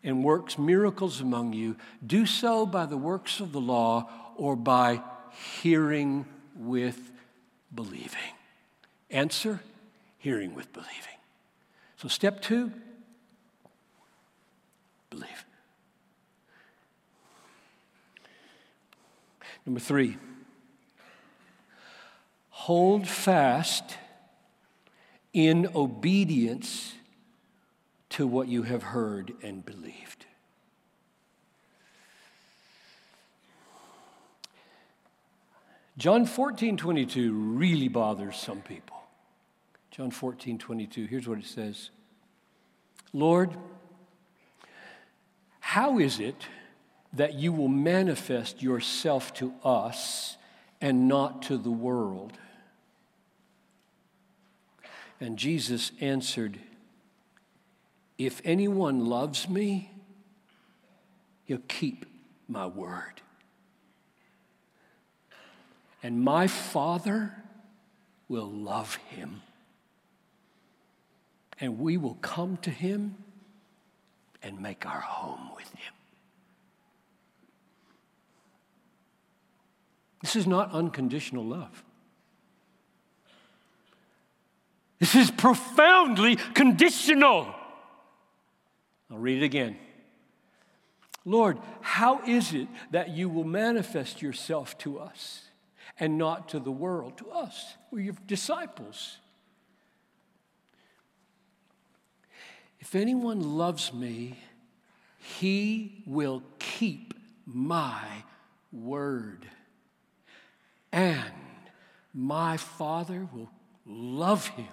and 0.06 0.22
works 0.22 0.56
miracles 0.56 1.20
among 1.20 1.52
you, 1.52 1.76
do 2.06 2.24
so 2.24 2.64
by 2.64 2.86
the 2.86 2.96
works 2.96 3.40
of 3.40 3.52
the 3.52 3.60
law 3.60 4.08
or 4.36 4.54
by 4.54 5.02
hearing 5.60 6.24
with 6.54 7.10
believing. 7.74 8.32
Answer 9.10 9.60
hearing 10.18 10.54
with 10.54 10.72
believing. 10.72 10.92
So, 11.96 12.08
step 12.08 12.40
two 12.40 12.72
believe. 15.10 15.44
Number 19.64 19.80
three, 19.80 20.16
hold 22.50 23.08
fast 23.08 23.96
in 25.36 25.68
obedience 25.74 26.94
to 28.08 28.26
what 28.26 28.48
you 28.48 28.62
have 28.62 28.82
heard 28.82 29.34
and 29.42 29.66
believed. 29.66 30.24
John 35.98 36.24
14, 36.24 36.78
22 36.78 37.34
really 37.34 37.88
bothers 37.88 38.36
some 38.36 38.62
people. 38.62 38.96
John 39.90 40.10
14, 40.10 40.56
22, 40.56 41.04
here's 41.04 41.28
what 41.28 41.38
it 41.38 41.44
says 41.44 41.90
Lord, 43.12 43.50
how 45.60 45.98
is 45.98 46.18
it 46.18 46.46
that 47.12 47.34
you 47.34 47.52
will 47.52 47.68
manifest 47.68 48.62
yourself 48.62 49.34
to 49.34 49.52
us 49.62 50.38
and 50.80 51.08
not 51.08 51.42
to 51.42 51.58
the 51.58 51.70
world? 51.70 52.32
And 55.20 55.38
Jesus 55.38 55.92
answered, 56.00 56.58
If 58.18 58.40
anyone 58.44 59.06
loves 59.06 59.48
me, 59.48 59.90
he'll 61.44 61.58
keep 61.68 62.04
my 62.48 62.66
word. 62.66 63.22
And 66.02 66.20
my 66.22 66.46
Father 66.46 67.32
will 68.28 68.50
love 68.50 68.96
him. 69.10 69.42
And 71.58 71.78
we 71.78 71.96
will 71.96 72.16
come 72.16 72.58
to 72.58 72.70
him 72.70 73.16
and 74.42 74.60
make 74.60 74.84
our 74.84 75.00
home 75.00 75.50
with 75.56 75.68
him. 75.70 75.94
This 80.20 80.36
is 80.36 80.46
not 80.46 80.72
unconditional 80.72 81.44
love. 81.44 81.82
This 84.98 85.14
is 85.14 85.30
profoundly 85.30 86.36
conditional. 86.54 87.54
I'll 89.10 89.18
read 89.18 89.42
it 89.42 89.44
again. 89.44 89.76
Lord, 91.24 91.58
how 91.80 92.22
is 92.24 92.54
it 92.54 92.68
that 92.92 93.10
you 93.10 93.28
will 93.28 93.44
manifest 93.44 94.22
yourself 94.22 94.78
to 94.78 94.98
us 94.98 95.42
and 95.98 96.16
not 96.16 96.48
to 96.50 96.60
the 96.60 96.70
world? 96.70 97.18
To 97.18 97.30
us, 97.30 97.74
we're 97.90 98.00
your 98.00 98.14
disciples. 98.26 99.18
If 102.80 102.94
anyone 102.94 103.56
loves 103.56 103.92
me, 103.92 104.38
he 105.18 106.04
will 106.06 106.42
keep 106.58 107.14
my 107.44 108.04
word. 108.72 109.46
And 110.92 111.32
my 112.14 112.56
Father 112.56 113.28
will 113.32 113.50
love 113.84 114.46
him 114.48 114.68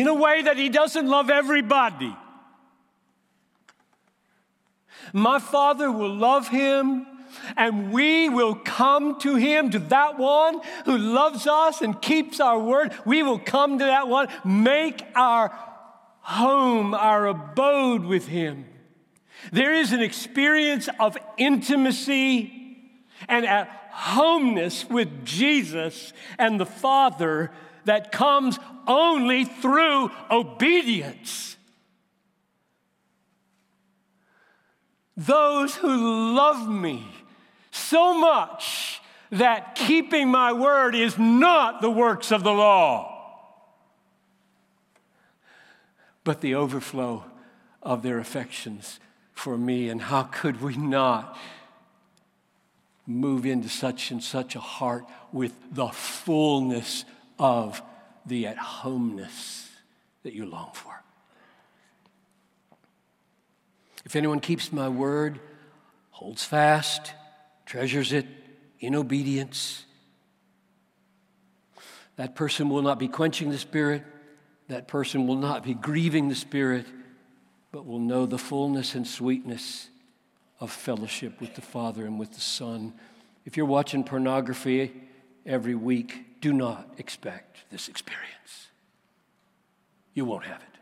in 0.00 0.08
a 0.08 0.14
way 0.14 0.42
that 0.42 0.56
He 0.56 0.68
doesn't 0.68 1.06
love 1.06 1.28
everybody. 1.28 2.16
My 5.12 5.38
Father 5.38 5.90
will 5.90 6.14
love 6.14 6.48
him, 6.48 7.06
and 7.56 7.92
we 7.92 8.28
will 8.28 8.54
come 8.54 9.18
to 9.20 9.36
him, 9.36 9.70
to 9.70 9.78
that 9.78 10.18
one 10.18 10.60
who 10.84 10.96
loves 10.96 11.46
us 11.46 11.82
and 11.82 12.00
keeps 12.00 12.40
our 12.40 12.58
word. 12.58 12.94
We 13.04 13.22
will 13.22 13.38
come 13.38 13.78
to 13.78 13.84
that 13.84 14.08
one, 14.08 14.28
make 14.44 15.04
our 15.14 15.48
home, 16.20 16.94
our 16.94 17.26
abode 17.26 18.04
with 18.04 18.28
him. 18.28 18.66
There 19.52 19.74
is 19.74 19.92
an 19.92 20.00
experience 20.00 20.88
of 21.00 21.18
intimacy 21.36 22.78
and 23.28 23.44
at 23.44 23.68
homeness 23.90 24.88
with 24.88 25.24
Jesus 25.24 26.12
and 26.38 26.60
the 26.60 26.66
Father 26.66 27.50
that 27.84 28.12
comes 28.12 28.58
only 28.86 29.44
through 29.44 30.10
obedience. 30.30 31.56
Those 35.16 35.74
who 35.76 36.34
love 36.34 36.68
me 36.68 37.06
so 37.70 38.14
much 38.14 39.00
that 39.30 39.74
keeping 39.74 40.28
my 40.28 40.52
word 40.52 40.94
is 40.94 41.18
not 41.18 41.80
the 41.80 41.90
works 41.90 42.30
of 42.30 42.42
the 42.42 42.52
law, 42.52 43.08
but 46.24 46.40
the 46.40 46.54
overflow 46.54 47.24
of 47.82 48.02
their 48.02 48.18
affections 48.18 49.00
for 49.32 49.56
me. 49.56 49.88
And 49.88 50.02
how 50.02 50.24
could 50.24 50.60
we 50.60 50.76
not 50.76 51.36
move 53.06 53.44
into 53.44 53.68
such 53.68 54.10
and 54.10 54.22
such 54.22 54.54
a 54.54 54.60
heart 54.60 55.04
with 55.32 55.52
the 55.72 55.88
fullness 55.88 57.04
of 57.42 57.82
the 58.24 58.46
at 58.46 58.56
homeness 58.56 59.68
that 60.22 60.32
you 60.32 60.46
long 60.46 60.70
for. 60.72 61.02
If 64.04 64.14
anyone 64.14 64.38
keeps 64.38 64.72
my 64.72 64.88
word, 64.88 65.40
holds 66.10 66.44
fast, 66.44 67.12
treasures 67.66 68.12
it 68.12 68.26
in 68.78 68.94
obedience, 68.94 69.84
that 72.14 72.36
person 72.36 72.68
will 72.68 72.82
not 72.82 73.00
be 73.00 73.08
quenching 73.08 73.50
the 73.50 73.58
Spirit, 73.58 74.04
that 74.68 74.86
person 74.86 75.26
will 75.26 75.34
not 75.34 75.64
be 75.64 75.74
grieving 75.74 76.28
the 76.28 76.36
Spirit, 76.36 76.86
but 77.72 77.86
will 77.86 77.98
know 77.98 78.24
the 78.24 78.38
fullness 78.38 78.94
and 78.94 79.04
sweetness 79.04 79.88
of 80.60 80.70
fellowship 80.70 81.40
with 81.40 81.56
the 81.56 81.60
Father 81.60 82.06
and 82.06 82.20
with 82.20 82.34
the 82.34 82.40
Son. 82.40 82.94
If 83.44 83.56
you're 83.56 83.66
watching 83.66 84.04
pornography 84.04 84.92
every 85.46 85.74
week, 85.74 86.40
do 86.40 86.52
not 86.52 86.88
expect 86.98 87.58
this 87.70 87.88
experience. 87.88 88.68
You 90.14 90.24
won't 90.24 90.44
have 90.44 90.60
it. 90.60 90.78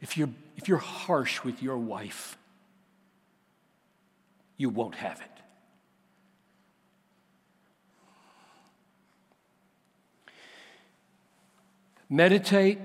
If 0.00 0.16
you're, 0.16 0.30
if 0.56 0.68
you're 0.68 0.78
harsh 0.78 1.42
with 1.42 1.62
your 1.62 1.78
wife, 1.78 2.36
you 4.56 4.70
won't 4.70 4.94
have 4.96 5.20
it. 5.20 5.30
Meditate 12.08 12.78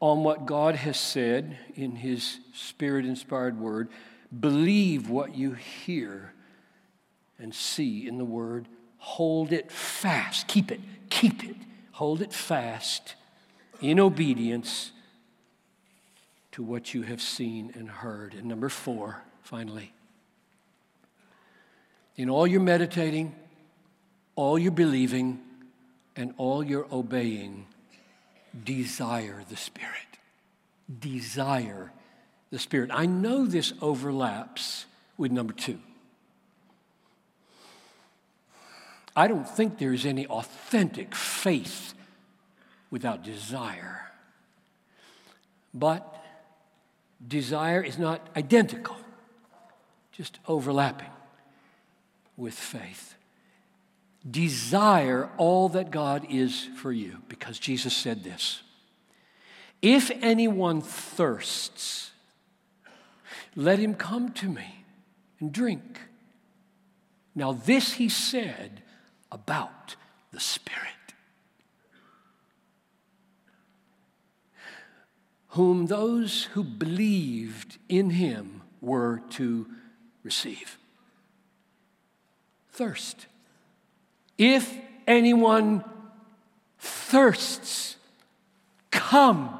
on 0.00 0.24
what 0.24 0.46
God 0.46 0.76
has 0.76 0.98
said 0.98 1.58
in 1.74 1.96
His 1.96 2.38
Spirit 2.54 3.04
inspired 3.04 3.60
word. 3.60 3.88
Believe 4.38 5.10
what 5.10 5.34
you 5.34 5.52
hear 5.52 6.32
and 7.38 7.54
see 7.54 8.06
in 8.08 8.16
the 8.16 8.24
word 8.24 8.66
hold 9.00 9.52
it 9.52 9.72
fast. 9.72 10.46
Keep 10.46 10.70
it, 10.70 10.80
keep 11.08 11.42
it. 11.42 11.56
Hold 11.92 12.22
it 12.22 12.32
fast 12.32 13.16
in 13.80 13.98
obedience 13.98 14.92
to 16.52 16.62
what 16.62 16.94
you 16.94 17.02
have 17.02 17.20
seen 17.20 17.72
and 17.74 17.88
heard. 17.88 18.34
And 18.34 18.44
number 18.44 18.68
four, 18.68 19.22
finally, 19.42 19.92
in 22.16 22.30
all 22.30 22.46
your 22.46 22.60
meditating, 22.60 23.34
all 24.36 24.58
your 24.58 24.72
believing, 24.72 25.40
and 26.16 26.34
all 26.36 26.62
your 26.62 26.86
obeying, 26.92 27.66
desire 28.64 29.42
the 29.48 29.56
Spirit. 29.56 30.18
Desire 30.98 31.92
the 32.50 32.58
Spirit. 32.58 32.90
I 32.92 33.06
know 33.06 33.46
this 33.46 33.72
overlaps 33.80 34.86
with 35.16 35.32
number 35.32 35.52
two. 35.52 35.78
I 39.16 39.26
don't 39.26 39.48
think 39.48 39.78
there's 39.78 40.06
any 40.06 40.26
authentic 40.26 41.14
faith 41.14 41.94
without 42.90 43.22
desire. 43.22 44.10
But 45.74 46.22
desire 47.26 47.82
is 47.82 47.98
not 47.98 48.26
identical, 48.36 48.96
just 50.12 50.38
overlapping 50.46 51.10
with 52.36 52.54
faith. 52.54 53.14
Desire 54.28 55.30
all 55.38 55.68
that 55.70 55.90
God 55.90 56.26
is 56.28 56.68
for 56.76 56.92
you, 56.92 57.22
because 57.28 57.58
Jesus 57.58 57.96
said 57.96 58.22
this 58.22 58.62
If 59.80 60.10
anyone 60.22 60.82
thirsts, 60.82 62.10
let 63.56 63.78
him 63.78 63.94
come 63.94 64.32
to 64.34 64.48
me 64.48 64.84
and 65.40 65.52
drink. 65.52 66.00
Now, 67.34 67.52
this 67.52 67.94
he 67.94 68.08
said 68.08 68.82
about 69.32 69.96
the 70.32 70.40
Spirit, 70.40 70.78
whom 75.48 75.86
those 75.86 76.44
who 76.52 76.62
believed 76.62 77.78
in 77.88 78.10
him 78.10 78.62
were 78.80 79.20
to 79.30 79.66
receive. 80.22 80.78
thirst. 82.72 83.26
If 84.38 84.74
anyone 85.06 85.84
thirsts, 86.78 87.96
come 88.90 89.59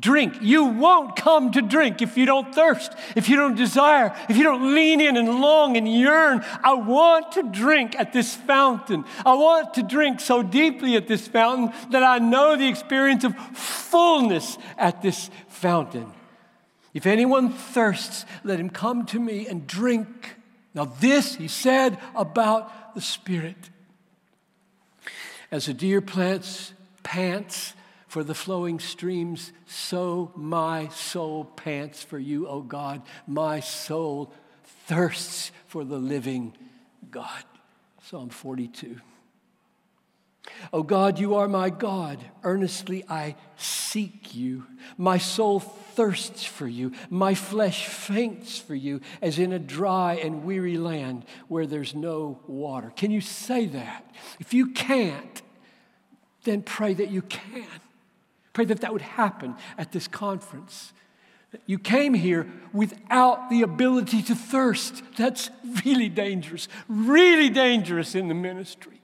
drink. 0.00 0.38
You 0.40 0.64
won't 0.64 1.14
come 1.14 1.52
to 1.52 1.62
drink 1.62 2.02
if 2.02 2.16
you 2.16 2.26
don't 2.26 2.54
thirst, 2.54 2.92
if 3.14 3.28
you 3.28 3.36
don't 3.36 3.54
desire, 3.54 4.14
if 4.28 4.36
you 4.36 4.42
don't 4.42 4.74
lean 4.74 5.00
in 5.00 5.16
and 5.16 5.40
long 5.40 5.76
and 5.76 5.86
yearn. 5.86 6.44
I 6.62 6.74
want 6.74 7.32
to 7.32 7.44
drink 7.44 7.94
at 7.98 8.12
this 8.12 8.34
fountain. 8.34 9.04
I 9.24 9.34
want 9.34 9.74
to 9.74 9.82
drink 9.82 10.20
so 10.20 10.42
deeply 10.42 10.96
at 10.96 11.06
this 11.06 11.28
fountain 11.28 11.72
that 11.90 12.02
I 12.02 12.18
know 12.18 12.56
the 12.56 12.68
experience 12.68 13.24
of 13.24 13.36
fullness 13.56 14.58
at 14.76 15.02
this 15.02 15.30
fountain. 15.48 16.12
If 16.92 17.06
anyone 17.06 17.50
thirsts, 17.50 18.24
let 18.42 18.58
him 18.58 18.70
come 18.70 19.06
to 19.06 19.20
me 19.20 19.46
and 19.46 19.66
drink. 19.66 20.36
Now, 20.74 20.86
this 20.86 21.36
he 21.36 21.48
said 21.48 21.98
about 22.14 22.94
the 22.94 23.00
Spirit. 23.00 23.70
As 25.50 25.68
a 25.68 25.74
deer 25.74 26.00
plants, 26.00 26.72
pants 27.02 27.74
for 28.06 28.22
the 28.22 28.34
flowing 28.34 28.78
streams, 28.78 29.52
so 29.66 30.32
my 30.36 30.88
soul 30.88 31.44
pants 31.44 32.02
for 32.02 32.18
you, 32.18 32.46
O 32.46 32.60
God. 32.60 33.02
My 33.26 33.60
soul 33.60 34.32
thirsts 34.86 35.50
for 35.66 35.84
the 35.84 35.98
living 35.98 36.56
God. 37.10 37.44
Psalm 38.02 38.28
42. 38.28 39.00
O 40.72 40.84
God, 40.84 41.18
you 41.18 41.34
are 41.34 41.48
my 41.48 41.70
God. 41.70 42.24
Earnestly 42.44 43.04
I 43.08 43.34
seek 43.56 44.34
you. 44.34 44.64
My 44.96 45.18
soul 45.18 45.58
thirsts 45.60 46.44
for 46.44 46.68
you. 46.68 46.92
My 47.10 47.34
flesh 47.34 47.86
faints 47.86 48.58
for 48.58 48.74
you, 48.74 49.00
as 49.20 49.38
in 49.40 49.52
a 49.52 49.58
dry 49.58 50.14
and 50.14 50.44
weary 50.44 50.78
land 50.78 51.24
where 51.48 51.66
there's 51.66 51.94
no 51.94 52.38
water. 52.46 52.92
Can 52.94 53.10
you 53.10 53.20
say 53.20 53.66
that? 53.66 54.08
If 54.38 54.54
you 54.54 54.68
can't, 54.72 55.42
then 56.44 56.62
pray 56.62 56.94
that 56.94 57.10
you 57.10 57.22
can. 57.22 57.66
Pray 58.56 58.64
that 58.64 58.80
that 58.80 58.90
would 58.94 59.02
happen 59.02 59.54
at 59.76 59.92
this 59.92 60.08
conference. 60.08 60.94
You 61.66 61.78
came 61.78 62.14
here 62.14 62.50
without 62.72 63.50
the 63.50 63.60
ability 63.60 64.22
to 64.22 64.34
thirst. 64.34 65.02
That's 65.18 65.50
really 65.84 66.08
dangerous, 66.08 66.66
really 66.88 67.50
dangerous 67.50 68.14
in 68.14 68.28
the 68.28 68.34
ministry. 68.34 69.02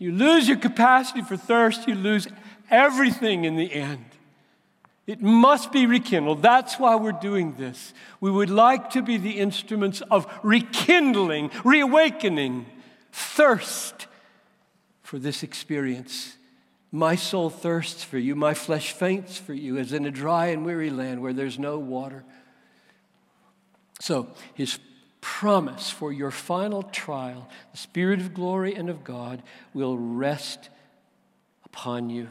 You 0.00 0.10
lose 0.10 0.48
your 0.48 0.56
capacity 0.56 1.22
for 1.22 1.36
thirst, 1.36 1.86
you 1.86 1.94
lose 1.94 2.26
everything 2.68 3.44
in 3.44 3.54
the 3.54 3.72
end. 3.72 4.06
It 5.06 5.22
must 5.22 5.70
be 5.70 5.86
rekindled. 5.86 6.42
That's 6.42 6.76
why 6.76 6.96
we're 6.96 7.12
doing 7.12 7.54
this. 7.54 7.94
We 8.20 8.32
would 8.32 8.50
like 8.50 8.90
to 8.90 9.02
be 9.02 9.18
the 9.18 9.38
instruments 9.38 10.02
of 10.10 10.26
rekindling, 10.42 11.52
reawakening 11.62 12.66
thirst 13.12 14.08
for 15.04 15.20
this 15.20 15.44
experience 15.44 16.36
my 16.94 17.16
soul 17.16 17.50
thirsts 17.50 18.04
for 18.04 18.18
you, 18.18 18.36
my 18.36 18.54
flesh 18.54 18.92
faints 18.92 19.36
for 19.36 19.52
you, 19.52 19.78
as 19.78 19.92
in 19.92 20.06
a 20.06 20.12
dry 20.12 20.46
and 20.46 20.64
weary 20.64 20.90
land 20.90 21.20
where 21.20 21.32
there's 21.32 21.58
no 21.58 21.76
water. 21.76 22.22
So, 24.00 24.28
his 24.54 24.78
promise 25.20 25.90
for 25.90 26.12
your 26.12 26.30
final 26.30 26.84
trial, 26.84 27.50
the 27.72 27.78
Spirit 27.78 28.20
of 28.20 28.32
glory 28.32 28.76
and 28.76 28.88
of 28.88 29.02
God, 29.02 29.42
will 29.72 29.98
rest 29.98 30.70
upon 31.64 32.10
you, 32.10 32.28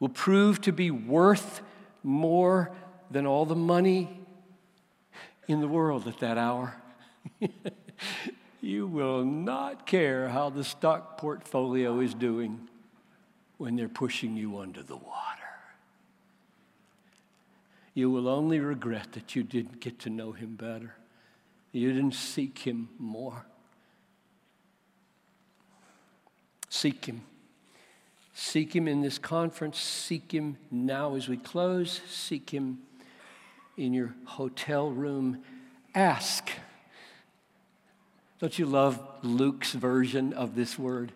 will 0.00 0.10
prove 0.10 0.60
to 0.60 0.72
be 0.72 0.90
worth 0.90 1.62
more 2.02 2.72
than 3.10 3.24
all 3.24 3.46
the 3.46 3.56
money 3.56 4.20
in 5.48 5.62
the 5.62 5.68
world 5.68 6.06
at 6.06 6.18
that 6.18 6.36
hour. 6.36 6.74
you 8.60 8.86
will 8.86 9.24
not 9.24 9.86
care 9.86 10.28
how 10.28 10.50
the 10.50 10.62
stock 10.62 11.16
portfolio 11.16 12.00
is 12.00 12.12
doing 12.12 12.68
when 13.58 13.76
they're 13.76 13.88
pushing 13.88 14.36
you 14.36 14.58
under 14.58 14.82
the 14.82 14.96
water. 14.96 15.14
You 17.94 18.10
will 18.10 18.28
only 18.28 18.58
regret 18.58 19.12
that 19.12 19.36
you 19.36 19.42
didn't 19.42 19.80
get 19.80 20.00
to 20.00 20.10
know 20.10 20.32
him 20.32 20.56
better. 20.56 20.94
You 21.70 21.92
didn't 21.92 22.14
seek 22.14 22.58
him 22.58 22.88
more. 22.98 23.46
Seek 26.68 27.04
him. 27.04 27.22
Seek 28.34 28.74
him 28.74 28.88
in 28.88 29.00
this 29.00 29.16
conference. 29.16 29.78
Seek 29.78 30.32
him 30.32 30.56
now 30.70 31.14
as 31.14 31.28
we 31.28 31.36
close. 31.36 32.00
Seek 32.08 32.50
him 32.50 32.80
in 33.76 33.92
your 33.92 34.14
hotel 34.24 34.90
room. 34.90 35.42
Ask. 35.94 36.50
Don't 38.40 38.58
you 38.58 38.66
love 38.66 39.00
Luke's 39.22 39.72
version 39.72 40.32
of 40.32 40.56
this 40.56 40.76
word? 40.76 41.12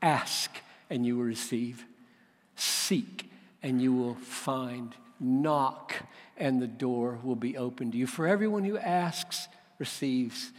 Ask 0.00 0.50
and 0.90 1.06
you 1.06 1.16
will 1.16 1.24
receive. 1.24 1.84
Seek 2.56 3.30
and 3.62 3.80
you 3.80 3.94
will 3.94 4.16
find. 4.16 4.94
Knock 5.18 5.94
and 6.36 6.60
the 6.60 6.66
door 6.66 7.18
will 7.22 7.36
be 7.36 7.56
opened 7.56 7.92
to 7.92 7.98
you. 7.98 8.06
For 8.06 8.26
everyone 8.26 8.64
who 8.64 8.76
asks, 8.76 9.48
receives. 9.78 10.52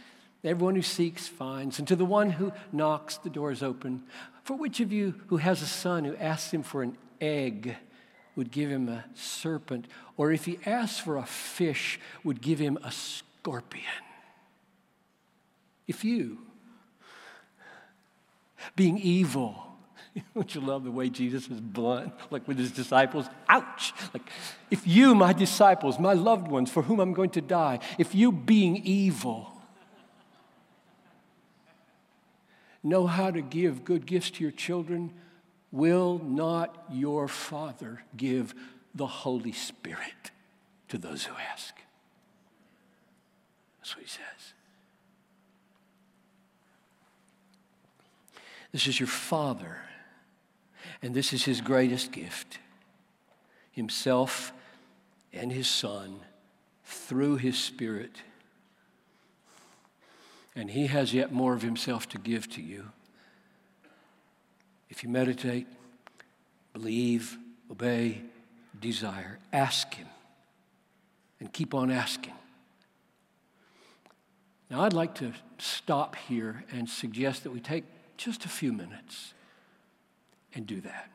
Everyone 0.44 0.74
who 0.74 0.82
seeks 0.82 1.28
finds. 1.28 1.78
And 1.78 1.86
to 1.88 1.96
the 1.96 2.04
one 2.04 2.30
who 2.30 2.52
knocks, 2.72 3.16
the 3.18 3.30
door 3.30 3.52
is 3.52 3.62
open. 3.62 4.02
For 4.44 4.56
which 4.56 4.80
of 4.80 4.92
you 4.92 5.14
who 5.28 5.36
has 5.36 5.62
a 5.62 5.66
son 5.66 6.04
who 6.04 6.16
asks 6.16 6.52
him 6.52 6.62
for 6.62 6.82
an 6.82 6.96
egg 7.20 7.76
would 8.34 8.50
give 8.50 8.70
him 8.70 8.88
a 8.88 9.04
serpent? 9.14 9.86
Or 10.16 10.32
if 10.32 10.46
he 10.46 10.58
asks 10.66 10.98
for 10.98 11.16
a 11.16 11.26
fish, 11.26 12.00
would 12.24 12.40
give 12.40 12.58
him 12.58 12.78
a 12.82 12.90
scorpion? 12.90 13.84
If 15.86 16.04
you, 16.04 16.38
being 18.74 18.98
evil, 18.98 19.71
Don't 20.34 20.54
you 20.54 20.60
love 20.60 20.84
the 20.84 20.90
way 20.90 21.08
Jesus 21.08 21.48
is 21.48 21.60
blunt, 21.60 22.12
like 22.30 22.46
with 22.46 22.58
his 22.58 22.70
disciples? 22.70 23.26
Ouch! 23.48 23.92
Like, 24.12 24.28
if 24.70 24.86
you, 24.86 25.14
my 25.14 25.32
disciples, 25.32 25.98
my 25.98 26.12
loved 26.12 26.48
ones 26.48 26.70
for 26.70 26.82
whom 26.82 27.00
I'm 27.00 27.14
going 27.14 27.30
to 27.30 27.40
die, 27.40 27.78
if 27.98 28.14
you, 28.14 28.32
being 28.32 28.76
evil, 28.76 29.50
know 32.82 33.06
how 33.06 33.30
to 33.30 33.40
give 33.40 33.84
good 33.84 34.06
gifts 34.06 34.30
to 34.32 34.42
your 34.42 34.52
children, 34.52 35.12
will 35.70 36.18
not 36.18 36.84
your 36.90 37.28
Father 37.28 38.02
give 38.16 38.54
the 38.94 39.06
Holy 39.06 39.52
Spirit 39.52 40.30
to 40.88 40.98
those 40.98 41.24
who 41.24 41.34
ask? 41.52 41.74
That's 43.78 43.96
what 43.96 44.04
he 44.04 44.08
says. 44.08 44.52
This 48.72 48.86
is 48.86 48.98
your 48.98 49.06
Father 49.06 49.78
and 51.02 51.14
this 51.14 51.32
is 51.32 51.44
his 51.44 51.60
greatest 51.60 52.12
gift 52.12 52.58
himself 53.72 54.52
and 55.32 55.50
his 55.50 55.66
Son 55.66 56.20
through 56.84 57.36
his 57.36 57.58
Spirit. 57.58 58.12
And 60.54 60.70
he 60.70 60.86
has 60.86 61.14
yet 61.14 61.32
more 61.32 61.54
of 61.54 61.62
himself 61.62 62.08
to 62.10 62.18
give 62.18 62.48
to 62.50 62.62
you. 62.62 62.90
If 64.90 65.02
you 65.02 65.08
meditate, 65.08 65.66
believe, 66.74 67.38
obey, 67.70 68.20
desire, 68.78 69.38
ask 69.52 69.94
him 69.94 70.08
and 71.40 71.50
keep 71.50 71.72
on 71.72 71.90
asking. 71.90 72.34
Now, 74.70 74.82
I'd 74.82 74.92
like 74.92 75.14
to 75.16 75.32
stop 75.58 76.16
here 76.16 76.64
and 76.70 76.88
suggest 76.88 77.44
that 77.44 77.50
we 77.50 77.60
take 77.60 77.84
just 78.18 78.44
a 78.44 78.48
few 78.48 78.72
minutes 78.72 79.32
and 80.54 80.66
do 80.66 80.80
that. 80.82 81.11